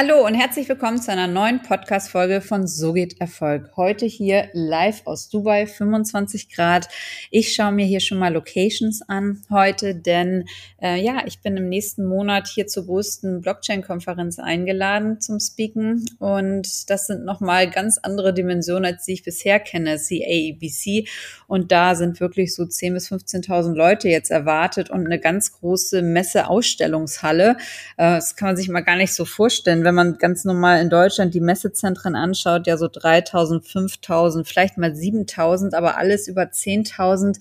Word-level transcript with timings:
Hallo 0.00 0.24
und 0.24 0.34
herzlich 0.34 0.68
willkommen 0.68 1.02
zu 1.02 1.10
einer 1.10 1.26
neuen 1.26 1.60
Podcast-Folge 1.60 2.40
von 2.40 2.68
So 2.68 2.92
geht 2.92 3.20
Erfolg. 3.20 3.72
Heute 3.76 4.06
hier 4.06 4.48
live 4.52 5.04
aus 5.06 5.28
Dubai, 5.28 5.66
25 5.66 6.54
Grad. 6.54 6.86
Ich 7.32 7.52
schaue 7.52 7.72
mir 7.72 7.84
hier 7.84 7.98
schon 7.98 8.20
mal 8.20 8.32
Locations 8.32 9.02
an 9.08 9.42
heute, 9.50 9.96
denn 9.96 10.44
äh, 10.80 11.02
ja, 11.02 11.22
ich 11.26 11.40
bin 11.40 11.56
im 11.56 11.68
nächsten 11.68 12.06
Monat 12.06 12.46
hier 12.46 12.68
zur 12.68 12.86
größten 12.86 13.40
Blockchain-Konferenz 13.40 14.38
eingeladen 14.38 15.20
zum 15.20 15.40
Speaken 15.40 16.04
und 16.20 16.88
das 16.88 17.08
sind 17.08 17.24
nochmal 17.24 17.68
ganz 17.68 17.98
andere 17.98 18.32
Dimensionen, 18.32 18.84
als 18.84 19.04
die 19.04 19.14
ich 19.14 19.24
bisher 19.24 19.58
kenne, 19.58 19.96
CAEBC 19.98 21.08
und 21.48 21.72
da 21.72 21.96
sind 21.96 22.20
wirklich 22.20 22.54
so 22.54 22.62
10.000 22.62 22.92
bis 22.92 23.10
15.000 23.10 23.74
Leute 23.74 24.08
jetzt 24.08 24.30
erwartet 24.30 24.90
und 24.90 25.06
eine 25.06 25.18
ganz 25.18 25.50
große 25.54 26.02
Messe-Ausstellungshalle. 26.02 27.56
Äh, 27.96 28.14
das 28.14 28.36
kann 28.36 28.50
man 28.50 28.56
sich 28.56 28.68
mal 28.68 28.82
gar 28.82 28.94
nicht 28.94 29.12
so 29.12 29.24
vorstellen 29.24 29.86
wenn 29.88 29.94
man 29.94 30.18
ganz 30.18 30.44
normal 30.44 30.82
in 30.82 30.90
Deutschland 30.90 31.32
die 31.32 31.40
Messezentren 31.40 32.14
anschaut, 32.14 32.66
ja 32.66 32.76
so 32.76 32.88
3000, 32.88 33.66
5000, 33.66 34.46
vielleicht 34.46 34.76
mal 34.76 34.94
7000, 34.94 35.72
aber 35.72 35.96
alles 35.96 36.28
über 36.28 36.42
10.000 36.42 37.40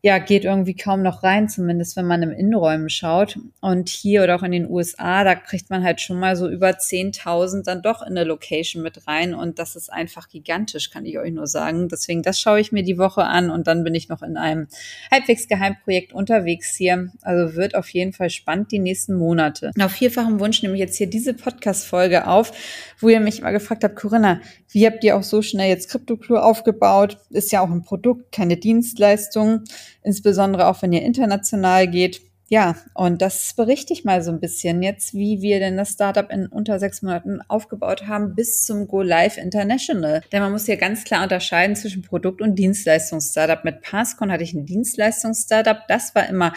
ja, 0.00 0.18
geht 0.18 0.44
irgendwie 0.44 0.76
kaum 0.76 1.02
noch 1.02 1.24
rein, 1.24 1.48
zumindest 1.48 1.96
wenn 1.96 2.06
man 2.06 2.22
im 2.22 2.30
Innenräumen 2.30 2.88
schaut. 2.88 3.36
Und 3.60 3.88
hier 3.88 4.22
oder 4.22 4.36
auch 4.36 4.44
in 4.44 4.52
den 4.52 4.70
USA, 4.70 5.24
da 5.24 5.34
kriegt 5.34 5.70
man 5.70 5.82
halt 5.82 6.00
schon 6.00 6.20
mal 6.20 6.36
so 6.36 6.48
über 6.48 6.70
10.000 6.70 7.64
dann 7.64 7.82
doch 7.82 8.02
in 8.02 8.16
eine 8.16 8.22
Location 8.22 8.84
mit 8.84 9.08
rein. 9.08 9.34
Und 9.34 9.58
das 9.58 9.74
ist 9.74 9.92
einfach 9.92 10.28
gigantisch, 10.28 10.90
kann 10.90 11.04
ich 11.04 11.18
euch 11.18 11.32
nur 11.32 11.48
sagen. 11.48 11.88
Deswegen, 11.88 12.22
das 12.22 12.40
schaue 12.40 12.60
ich 12.60 12.70
mir 12.70 12.84
die 12.84 12.96
Woche 12.96 13.24
an 13.24 13.50
und 13.50 13.66
dann 13.66 13.82
bin 13.82 13.94
ich 13.96 14.08
noch 14.08 14.22
in 14.22 14.36
einem 14.36 14.68
halbwegs 15.10 15.48
Geheimprojekt 15.48 16.12
unterwegs 16.12 16.76
hier. 16.76 17.10
Also 17.22 17.56
wird 17.56 17.74
auf 17.74 17.88
jeden 17.88 18.12
Fall 18.12 18.30
spannend 18.30 18.70
die 18.70 18.78
nächsten 18.78 19.16
Monate. 19.16 19.72
Und 19.74 19.82
auf 19.82 19.92
vierfachem 19.92 20.38
Wunsch 20.38 20.62
nehme 20.62 20.74
ich 20.74 20.80
jetzt 20.80 20.96
hier 20.96 21.08
diese 21.08 21.34
Podcast-Folge 21.34 22.28
auf, 22.28 22.52
wo 23.00 23.08
ihr 23.08 23.18
mich 23.18 23.42
mal 23.42 23.50
gefragt 23.50 23.82
habt, 23.82 23.96
Corinna, 23.96 24.40
wie 24.70 24.86
habt 24.86 25.02
ihr 25.02 25.16
auch 25.16 25.24
so 25.24 25.42
schnell 25.42 25.70
jetzt 25.70 25.90
CryptoClue 25.90 26.40
aufgebaut? 26.40 27.18
Ist 27.30 27.50
ja 27.50 27.62
auch 27.62 27.70
ein 27.70 27.82
Produkt, 27.82 28.30
keine 28.30 28.56
Dienstleistung 28.56 29.64
insbesondere 30.02 30.66
auch 30.66 30.82
wenn 30.82 30.92
ihr 30.92 31.02
international 31.02 31.88
geht. 31.88 32.20
Ja, 32.50 32.76
und 32.94 33.20
das 33.20 33.52
berichte 33.52 33.92
ich 33.92 34.04
mal 34.04 34.22
so 34.22 34.30
ein 34.30 34.40
bisschen 34.40 34.82
jetzt, 34.82 35.12
wie 35.12 35.42
wir 35.42 35.58
denn 35.58 35.76
das 35.76 35.90
Startup 35.90 36.30
in 36.32 36.46
unter 36.46 36.78
sechs 36.78 37.02
Monaten 37.02 37.40
aufgebaut 37.46 38.06
haben 38.06 38.34
bis 38.34 38.64
zum 38.64 38.88
Go 38.88 39.02
Live 39.02 39.36
International. 39.36 40.22
Denn 40.32 40.40
man 40.40 40.52
muss 40.52 40.64
hier 40.64 40.78
ganz 40.78 41.04
klar 41.04 41.22
unterscheiden 41.22 41.76
zwischen 41.76 42.00
Produkt- 42.00 42.40
und 42.40 42.54
Dienstleistungs-Startup. 42.54 43.62
Mit 43.64 43.82
Passcon 43.82 44.32
hatte 44.32 44.44
ich 44.44 44.54
ein 44.54 44.64
Dienstleistungs-Startup. 44.64 45.86
Das 45.88 46.14
war 46.14 46.26
immer 46.26 46.54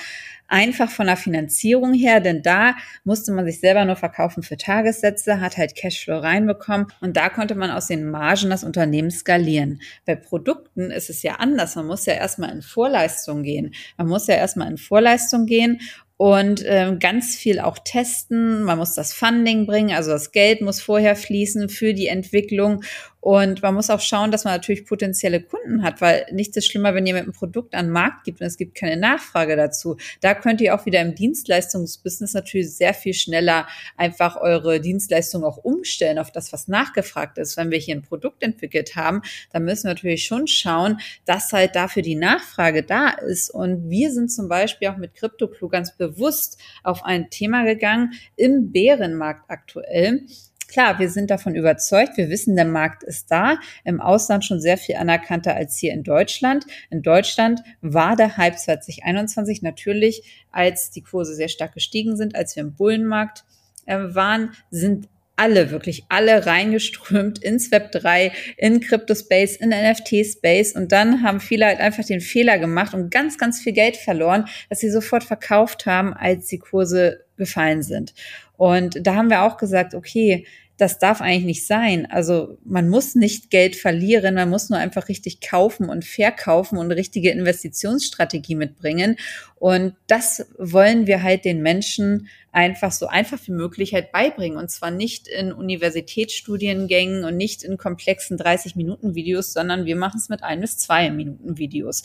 einfach 0.52 0.90
von 0.90 1.08
der 1.08 1.18
Finanzierung 1.18 1.94
her, 1.94 2.20
denn 2.20 2.42
da 2.44 2.76
musste 3.04 3.32
man 3.32 3.46
sich 3.46 3.60
selber 3.60 3.86
nur 3.86 3.96
verkaufen 3.96 4.44
für 4.44 4.58
Tagessätze, 4.58 5.40
hat 5.40 5.58
halt 5.58 5.76
Cashflow 5.76 6.20
reinbekommen 6.20 6.88
und 7.00 7.16
da 7.16 7.30
konnte 7.30 7.56
man 7.56 7.72
aus 7.72 7.88
den 7.88 8.10
Margen 8.10 8.50
das 8.50 8.64
Unternehmen 8.64 9.12
skalieren. 9.12 9.82
Bei 10.06 10.16
Produkten 10.16 10.92
ist 10.92 11.10
es 11.10 11.24
ja 11.24 11.36
anders. 11.36 11.76
Man 11.76 11.88
muss 11.88 12.06
ja 12.06 12.14
erstmal 12.14 12.52
in 12.52 12.62
Vorleistung 12.62 13.44
gehen. 13.44 13.74
Man 13.98 14.08
muss 14.08 14.28
ja 14.28 14.36
erstmal 14.36 14.70
in 14.70 14.78
Vorleistung 14.78 15.46
gehen 15.46 15.80
und 16.22 16.64
ähm, 16.68 17.00
ganz 17.00 17.36
viel 17.36 17.60
auch 17.60 17.80
testen. 17.84 18.62
Man 18.62 18.78
muss 18.78 18.94
das 18.94 19.12
Funding 19.12 19.66
bringen, 19.66 19.96
also 19.96 20.12
das 20.12 20.32
Geld 20.32 20.62
muss 20.62 20.80
vorher 20.80 21.16
fließen 21.16 21.68
für 21.68 21.96
die 21.96 22.08
Entwicklung 22.08 22.84
und 23.22 23.62
man 23.62 23.76
muss 23.76 23.92
auch 23.92 24.02
schauen, 24.02 24.32
dass 24.32 24.46
man 24.46 24.56
natürlich 24.56 24.86
potenzielle 24.86 25.42
Kunden 25.42 25.84
hat, 25.84 26.02
weil 26.02 26.26
nichts 26.32 26.58
ist 26.58 26.66
schlimmer, 26.66 26.96
wenn 26.96 27.06
ihr 27.06 27.14
mit 27.14 27.24
einem 27.24 27.34
Produkt 27.34 27.76
an 27.76 27.86
den 27.86 27.92
Markt 27.92 28.24
gibt 28.24 28.42
und 28.42 28.48
es 28.48 28.58
gibt 28.58 28.76
keine 28.76 28.98
Nachfrage 28.98 29.56
dazu. 29.56 29.96
Da 30.22 30.34
könnt 30.34 30.60
ihr 30.60 30.74
auch 30.74 30.88
wieder 30.88 31.02
im 31.02 31.14
Dienstleistungsbusiness 31.14 32.34
natürlich 32.34 32.76
sehr 32.76 32.96
viel 32.96 33.14
schneller 33.14 33.68
einfach 33.96 34.38
eure 34.38 34.82
Dienstleistung 34.82 35.44
auch 35.44 35.58
umstellen 35.58 36.18
auf 36.18 36.32
das, 36.32 36.52
was 36.52 36.68
nachgefragt 36.68 37.38
ist. 37.38 37.58
Wenn 37.58 37.70
wir 37.70 37.78
hier 37.78 37.96
ein 37.96 38.02
Produkt 38.02 38.42
entwickelt 38.42 38.96
haben, 38.96 39.22
dann 39.52 39.66
müssen 39.66 39.84
wir 39.84 39.94
natürlich 39.94 40.26
schon 40.26 40.48
schauen, 40.48 41.00
dass 41.26 41.54
halt 41.54 41.76
dafür 41.76 42.02
die 42.02 42.16
Nachfrage 42.16 42.82
da 42.82 43.10
ist. 43.10 43.52
Und 43.52 43.88
wir 43.92 44.12
sind 44.12 44.32
zum 44.32 44.50
Beispiel 44.50 44.88
auch 44.88 44.98
mit 44.98 45.14
CryptoClue 45.14 45.70
ganz 45.70 45.96
bewusst 45.96 46.60
auf 46.84 47.06
ein 47.06 47.30
Thema 47.30 47.66
gegangen 47.66 48.14
im 48.36 48.72
Bärenmarkt 48.72 49.44
aktuell 49.48 50.26
Klar, 50.72 51.00
wir 51.00 51.10
sind 51.10 51.30
davon 51.30 51.54
überzeugt. 51.54 52.16
Wir 52.16 52.30
wissen, 52.30 52.56
der 52.56 52.64
Markt 52.64 53.04
ist 53.04 53.30
da. 53.30 53.60
Im 53.84 54.00
Ausland 54.00 54.46
schon 54.46 54.62
sehr 54.62 54.78
viel 54.78 54.96
anerkannter 54.96 55.54
als 55.54 55.78
hier 55.78 55.92
in 55.92 56.04
Deutschland. 56.04 56.66
In 56.90 57.02
Deutschland 57.02 57.62
war 57.82 58.16
der 58.16 58.38
Hype 58.38 58.58
2021 58.58 59.64
natürlich, 59.64 60.46
als 60.50 60.90
die 60.90 61.02
Kurse 61.02 61.36
sehr 61.36 61.50
stark 61.50 61.74
gestiegen 61.74 62.16
sind, 62.16 62.36
als 62.36 62.56
wir 62.56 62.64
im 62.64 62.74
Bullenmarkt 62.74 63.44
äh, 63.86 63.98
waren, 63.98 64.52
sind 64.70 65.10
alle, 65.42 65.72
wirklich 65.72 66.04
alle 66.08 66.46
reingeströmt 66.46 67.44
ins 67.44 67.72
Web 67.72 67.92
3, 67.94 68.32
in 68.58 68.80
Crypto 68.80 69.16
Space, 69.16 69.56
in 69.56 69.70
NFT 69.70 70.24
Space 70.24 70.76
und 70.76 70.92
dann 70.92 71.24
haben 71.24 71.40
viele 71.40 71.66
halt 71.66 71.80
einfach 71.80 72.06
den 72.06 72.22
Fehler 72.22 72.60
gemacht 72.60 72.94
und 72.94 73.10
ganz, 73.10 73.40
ganz 73.40 73.60
viel 73.60 73.74
Geld 73.74 73.98
verloren, 73.98 74.46
dass 74.70 74.82
sie 74.82 74.92
sofort 74.92 75.24
verkauft 75.24 75.88
haben, 75.88 76.14
als 76.14 76.46
die 76.46 76.60
Kurse 76.60 77.26
gefallen 77.38 77.82
sind. 77.82 78.14
Und 78.56 79.00
da 79.02 79.16
haben 79.16 79.32
wir 79.32 79.42
auch 79.42 79.58
gesagt, 79.58 79.96
okay, 79.96 80.46
das 80.82 80.98
darf 80.98 81.22
eigentlich 81.22 81.46
nicht 81.46 81.68
sein. 81.68 82.08
Also 82.10 82.58
man 82.66 82.90
muss 82.90 83.14
nicht 83.14 83.52
Geld 83.52 83.76
verlieren, 83.76 84.34
man 84.34 84.50
muss 84.50 84.72
nur 84.72 84.80
einfach 84.80 85.10
richtig 85.10 85.40
kaufen 85.40 85.90
und 85.90 86.04
verkaufen 86.04 86.80
und 86.80 86.92
richtige 86.92 87.30
Investitionsstrategie 87.30 88.56
mitbringen. 88.56 89.18
Und 89.60 89.94
das 90.08 90.48
wollen 90.58 91.06
wir 91.06 91.22
halt 91.22 91.46
den 91.46 91.62
Menschen 91.62 92.30
einfach 92.52 92.92
so 92.92 93.06
einfach 93.06 93.38
wie 93.46 93.52
möglich 93.52 93.94
halt 93.94 94.12
beibringen. 94.12 94.58
Und 94.58 94.72
zwar 94.72 94.90
nicht 94.90 95.28
in 95.28 95.54
Universitätsstudiengängen 95.54 97.26
und 97.26 97.38
nicht 97.38 97.62
in 97.64 97.78
komplexen 97.78 98.40
30-Minuten-Videos, 98.40 99.54
sondern 99.54 99.86
wir 99.86 99.96
machen 99.96 100.18
es 100.18 100.30
mit 100.30 100.42
ein 100.42 100.62
bis 100.62 100.80
zwei 100.80 101.12
Minuten 101.12 101.60
Videos. 101.60 102.02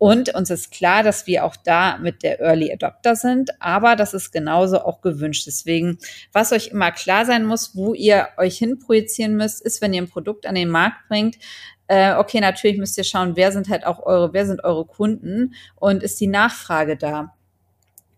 Und 0.00 0.34
uns 0.34 0.48
ist 0.48 0.70
klar, 0.70 1.02
dass 1.02 1.26
wir 1.26 1.44
auch 1.44 1.56
da 1.56 1.98
mit 1.98 2.22
der 2.22 2.40
Early 2.40 2.72
Adopter 2.72 3.16
sind, 3.16 3.50
aber 3.60 3.96
das 3.96 4.14
ist 4.14 4.32
genauso 4.32 4.80
auch 4.80 5.02
gewünscht. 5.02 5.46
Deswegen, 5.46 5.98
was 6.32 6.52
euch 6.52 6.68
immer 6.68 6.90
klar 6.90 7.26
sein 7.26 7.44
muss, 7.44 7.76
wo 7.76 7.92
ihr 7.92 8.28
euch 8.38 8.56
hinprojizieren 8.56 9.36
müsst, 9.36 9.60
ist, 9.60 9.82
wenn 9.82 9.92
ihr 9.92 10.00
ein 10.00 10.08
Produkt 10.08 10.46
an 10.46 10.54
den 10.54 10.70
Markt 10.70 11.06
bringt, 11.08 11.36
äh, 11.86 12.14
okay, 12.14 12.40
natürlich 12.40 12.78
müsst 12.78 12.96
ihr 12.96 13.04
schauen, 13.04 13.36
wer 13.36 13.52
sind 13.52 13.68
halt 13.68 13.84
auch 13.84 14.02
eure, 14.02 14.32
wer 14.32 14.46
sind 14.46 14.64
eure 14.64 14.86
Kunden 14.86 15.52
und 15.74 16.02
ist 16.02 16.18
die 16.18 16.28
Nachfrage 16.28 16.96
da? 16.96 17.34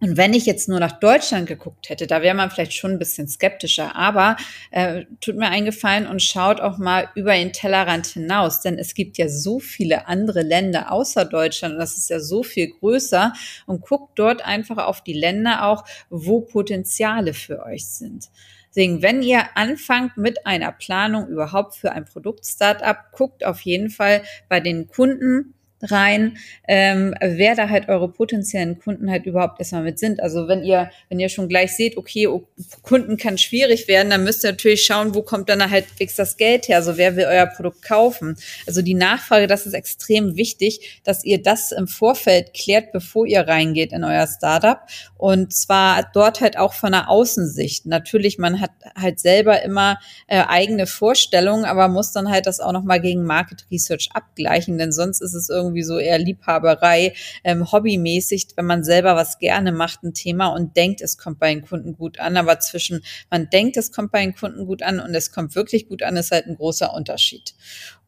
Und 0.02 0.16
wenn 0.16 0.34
ich 0.34 0.46
jetzt 0.46 0.68
nur 0.68 0.80
nach 0.80 0.98
Deutschland 0.98 1.46
geguckt 1.46 1.88
hätte, 1.88 2.08
da 2.08 2.22
wäre 2.22 2.34
man 2.34 2.50
vielleicht 2.50 2.72
schon 2.72 2.90
ein 2.90 2.98
bisschen 2.98 3.28
skeptischer. 3.28 3.94
Aber 3.94 4.36
äh, 4.72 5.04
tut 5.20 5.36
mir 5.36 5.46
eingefallen 5.46 6.08
und 6.08 6.20
schaut 6.20 6.60
auch 6.60 6.76
mal 6.76 7.08
über 7.14 7.34
den 7.34 7.52
Tellerrand 7.52 8.06
hinaus, 8.06 8.62
denn 8.62 8.78
es 8.78 8.94
gibt 8.94 9.16
ja 9.16 9.28
so 9.28 9.60
viele 9.60 10.08
andere 10.08 10.42
Länder 10.42 10.90
außer 10.90 11.24
Deutschland 11.24 11.74
und 11.74 11.78
das 11.78 11.96
ist 11.96 12.10
ja 12.10 12.18
so 12.18 12.42
viel 12.42 12.72
größer. 12.72 13.32
Und 13.66 13.82
guckt 13.82 14.18
dort 14.18 14.44
einfach 14.44 14.78
auf 14.78 15.04
die 15.04 15.12
Länder 15.12 15.64
auch, 15.66 15.84
wo 16.10 16.40
Potenziale 16.40 17.32
für 17.32 17.64
euch 17.64 17.86
sind. 17.86 18.28
Deswegen, 18.70 19.02
wenn 19.02 19.22
ihr 19.22 19.56
anfangt 19.56 20.16
mit 20.16 20.48
einer 20.48 20.72
Planung 20.72 21.28
überhaupt 21.28 21.76
für 21.76 21.92
ein 21.92 22.06
Produkt-Startup, 22.06 22.96
guckt 23.12 23.44
auf 23.44 23.60
jeden 23.60 23.88
Fall 23.88 24.24
bei 24.48 24.58
den 24.58 24.88
Kunden, 24.88 25.54
rein, 25.82 26.38
ähm, 26.68 27.14
wer 27.20 27.54
da 27.54 27.68
halt 27.68 27.88
eure 27.88 28.08
potenziellen 28.08 28.78
Kunden 28.78 29.10
halt 29.10 29.26
überhaupt 29.26 29.58
erstmal 29.58 29.82
mit 29.82 29.98
sind. 29.98 30.22
Also 30.22 30.48
wenn 30.48 30.62
ihr, 30.62 30.90
wenn 31.08 31.18
ihr 31.18 31.28
schon 31.28 31.48
gleich 31.48 31.76
seht, 31.76 31.96
okay, 31.96 32.28
oh, 32.28 32.44
Kunden 32.82 33.16
kann 33.16 33.38
schwierig 33.38 33.88
werden, 33.88 34.10
dann 34.10 34.24
müsst 34.24 34.44
ihr 34.44 34.52
natürlich 34.52 34.84
schauen, 34.84 35.14
wo 35.14 35.22
kommt 35.22 35.48
dann 35.48 35.70
halt 35.70 35.86
fix 35.96 36.16
das 36.16 36.36
Geld 36.36 36.68
her? 36.68 36.76
Also 36.76 36.96
wer 36.96 37.16
will 37.16 37.26
euer 37.26 37.46
Produkt 37.46 37.82
kaufen? 37.82 38.36
Also 38.66 38.82
die 38.82 38.94
Nachfrage, 38.94 39.46
das 39.46 39.66
ist 39.66 39.74
extrem 39.74 40.36
wichtig, 40.36 41.00
dass 41.04 41.24
ihr 41.24 41.42
das 41.42 41.72
im 41.72 41.88
Vorfeld 41.88 42.54
klärt, 42.54 42.92
bevor 42.92 43.26
ihr 43.26 43.40
reingeht 43.40 43.92
in 43.92 44.04
euer 44.04 44.26
Startup. 44.26 44.80
Und 45.18 45.52
zwar 45.52 46.08
dort 46.14 46.40
halt 46.40 46.58
auch 46.58 46.74
von 46.74 46.92
der 46.92 47.08
Außensicht. 47.08 47.86
Natürlich, 47.86 48.38
man 48.38 48.60
hat 48.60 48.70
halt 48.96 49.20
selber 49.20 49.62
immer 49.62 49.98
äh, 50.26 50.42
eigene 50.46 50.86
Vorstellungen, 50.86 51.64
aber 51.64 51.88
muss 51.88 52.12
dann 52.12 52.30
halt 52.30 52.46
das 52.46 52.60
auch 52.60 52.72
nochmal 52.72 53.00
gegen 53.00 53.24
Market 53.24 53.66
Research 53.70 54.10
abgleichen, 54.12 54.78
denn 54.78 54.92
sonst 54.92 55.20
ist 55.20 55.34
es 55.34 55.48
irgendwie 55.48 55.71
irgendwie 55.72 55.82
so 55.82 55.98
eher 55.98 56.18
Liebhaberei, 56.18 57.14
ähm, 57.44 57.70
hobbymäßig, 57.70 58.48
wenn 58.56 58.66
man 58.66 58.84
selber 58.84 59.16
was 59.16 59.38
gerne 59.38 59.72
macht, 59.72 60.02
ein 60.02 60.14
Thema 60.14 60.48
und 60.48 60.76
denkt, 60.76 61.00
es 61.00 61.18
kommt 61.18 61.38
bei 61.38 61.52
den 61.52 61.62
Kunden 61.62 61.96
gut 61.96 62.20
an. 62.20 62.36
Aber 62.36 62.60
zwischen 62.60 63.02
man 63.30 63.48
denkt, 63.50 63.76
es 63.76 63.92
kommt 63.92 64.12
bei 64.12 64.20
den 64.20 64.34
Kunden 64.34 64.66
gut 64.66 64.82
an 64.82 65.00
und 65.00 65.14
es 65.14 65.32
kommt 65.32 65.54
wirklich 65.54 65.88
gut 65.88 66.02
an, 66.02 66.16
ist 66.16 66.30
halt 66.30 66.46
ein 66.46 66.56
großer 66.56 66.94
Unterschied. 66.94 67.54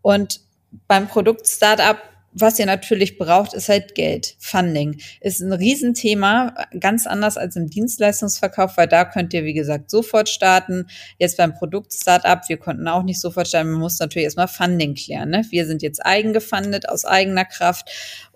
Und 0.03 0.41
beim 0.89 1.09
Produkt 1.09 1.47
Startup 1.49 1.99
was 2.35 2.59
ihr 2.59 2.67
natürlich 2.67 3.17
braucht, 3.17 3.55
ist 3.55 3.69
halt 3.69 3.95
Geld. 3.95 4.35
Funding 4.41 5.01
ist 5.21 5.41
ein 5.41 5.53
Riesenthema, 5.53 6.55
ganz 6.79 7.07
anders 7.07 7.37
als 7.37 7.55
im 7.55 7.71
Dienstleistungsverkauf, 7.71 8.77
weil 8.77 8.89
da 8.89 9.05
könnt 9.05 9.33
ihr, 9.33 9.45
wie 9.45 9.55
gesagt, 9.55 9.91
sofort 9.91 10.29
starten. 10.29 10.87
Jetzt 11.19 11.37
beim 11.37 11.55
Produkt-Startup, 11.55 12.41
wir 12.49 12.57
konnten 12.57 12.89
auch 12.89 13.05
nicht 13.05 13.21
sofort 13.21 13.47
starten. 13.47 13.71
Man 13.71 13.81
muss 13.81 14.01
natürlich 14.01 14.25
erstmal 14.25 14.49
Funding 14.49 14.95
klären. 14.95 15.31
Ne? 15.31 15.47
Wir 15.51 15.67
sind 15.67 15.83
jetzt 15.83 16.05
eigengefundet 16.05 16.89
aus 16.89 17.05
eigener 17.05 17.45
Kraft 17.45 17.89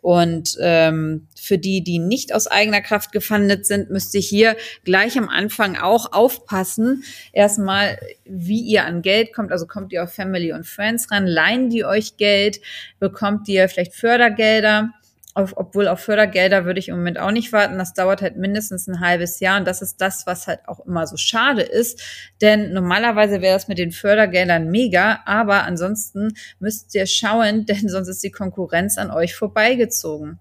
Und 0.08 0.56
ähm, 0.58 1.28
für 1.36 1.58
die, 1.58 1.84
die 1.84 1.98
nicht 1.98 2.34
aus 2.34 2.46
eigener 2.46 2.80
Kraft 2.80 3.12
gefundet 3.12 3.66
sind, 3.66 3.90
müsst 3.90 4.14
ihr 4.14 4.22
hier 4.22 4.56
gleich 4.82 5.18
am 5.18 5.28
Anfang 5.28 5.76
auch 5.76 6.14
aufpassen. 6.14 7.04
Erstmal, 7.34 7.98
wie 8.24 8.62
ihr 8.62 8.86
an 8.86 9.02
Geld 9.02 9.34
kommt. 9.34 9.52
Also 9.52 9.66
kommt 9.66 9.92
ihr 9.92 10.02
auf 10.02 10.14
Family 10.14 10.54
und 10.54 10.66
Friends 10.66 11.10
ran, 11.10 11.26
leihen 11.26 11.68
die 11.68 11.84
euch 11.84 12.16
Geld, 12.16 12.62
bekommt 12.98 13.48
ihr 13.48 13.68
vielleicht 13.68 13.92
Fördergelder 13.92 14.94
auf, 15.34 15.56
obwohl 15.56 15.88
auf 15.88 16.00
Fördergelder 16.00 16.64
würde 16.64 16.80
ich 16.80 16.88
im 16.88 16.96
Moment 16.96 17.18
auch 17.18 17.30
nicht 17.30 17.52
warten. 17.52 17.78
Das 17.78 17.94
dauert 17.94 18.22
halt 18.22 18.36
mindestens 18.36 18.88
ein 18.88 19.00
halbes 19.00 19.40
Jahr. 19.40 19.58
Und 19.58 19.66
das 19.66 19.82
ist 19.82 20.00
das, 20.00 20.26
was 20.26 20.46
halt 20.46 20.60
auch 20.66 20.84
immer 20.84 21.06
so 21.06 21.16
schade 21.16 21.62
ist. 21.62 22.02
Denn 22.40 22.72
normalerweise 22.72 23.40
wäre 23.40 23.54
das 23.54 23.68
mit 23.68 23.78
den 23.78 23.92
Fördergeldern 23.92 24.70
mega. 24.70 25.20
Aber 25.26 25.64
ansonsten 25.64 26.34
müsst 26.58 26.94
ihr 26.94 27.06
schauen, 27.06 27.66
denn 27.66 27.88
sonst 27.88 28.08
ist 28.08 28.24
die 28.24 28.32
Konkurrenz 28.32 28.98
an 28.98 29.10
euch 29.10 29.34
vorbeigezogen. 29.34 30.40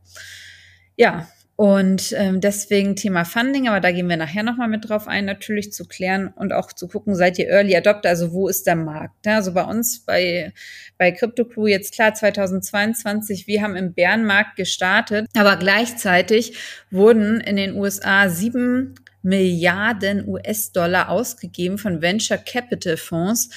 Ja, 0.95 1.27
und 1.57 2.13
ähm, 2.15 2.39
deswegen 2.39 2.95
Thema 2.95 3.25
Funding, 3.25 3.67
aber 3.67 3.79
da 3.79 3.91
gehen 3.91 4.07
wir 4.07 4.15
nachher 4.15 4.43
nochmal 4.43 4.67
mit 4.67 4.87
drauf 4.87 5.07
ein, 5.07 5.25
natürlich 5.25 5.73
zu 5.73 5.87
klären 5.87 6.27
und 6.27 6.53
auch 6.53 6.71
zu 6.71 6.87
gucken, 6.87 7.15
seid 7.15 7.39
ihr 7.39 7.47
Early 7.47 7.75
Adopter, 7.75 8.09
also 8.09 8.31
wo 8.31 8.47
ist 8.47 8.67
der 8.67 8.75
Markt? 8.75 9.25
Ja, 9.25 9.37
also 9.37 9.55
bei 9.55 9.63
uns, 9.63 10.05
bei, 10.05 10.53
bei 10.99 11.11
CryptoCrew 11.11 11.65
jetzt 11.65 11.95
klar 11.95 12.13
2022, 12.13 13.47
wir 13.47 13.63
haben 13.63 13.75
im 13.75 13.93
Bärenmarkt 13.93 14.55
gestartet, 14.55 15.25
aber 15.35 15.55
gleichzeitig 15.55 16.55
wurden 16.91 17.41
in 17.41 17.55
den 17.55 17.75
USA 17.75 18.29
sieben 18.29 18.93
Milliarden 19.23 20.27
US-Dollar 20.27 21.09
ausgegeben 21.09 21.79
von 21.79 22.03
Venture 22.03 22.37
Capital 22.37 22.97
Fonds 22.97 23.49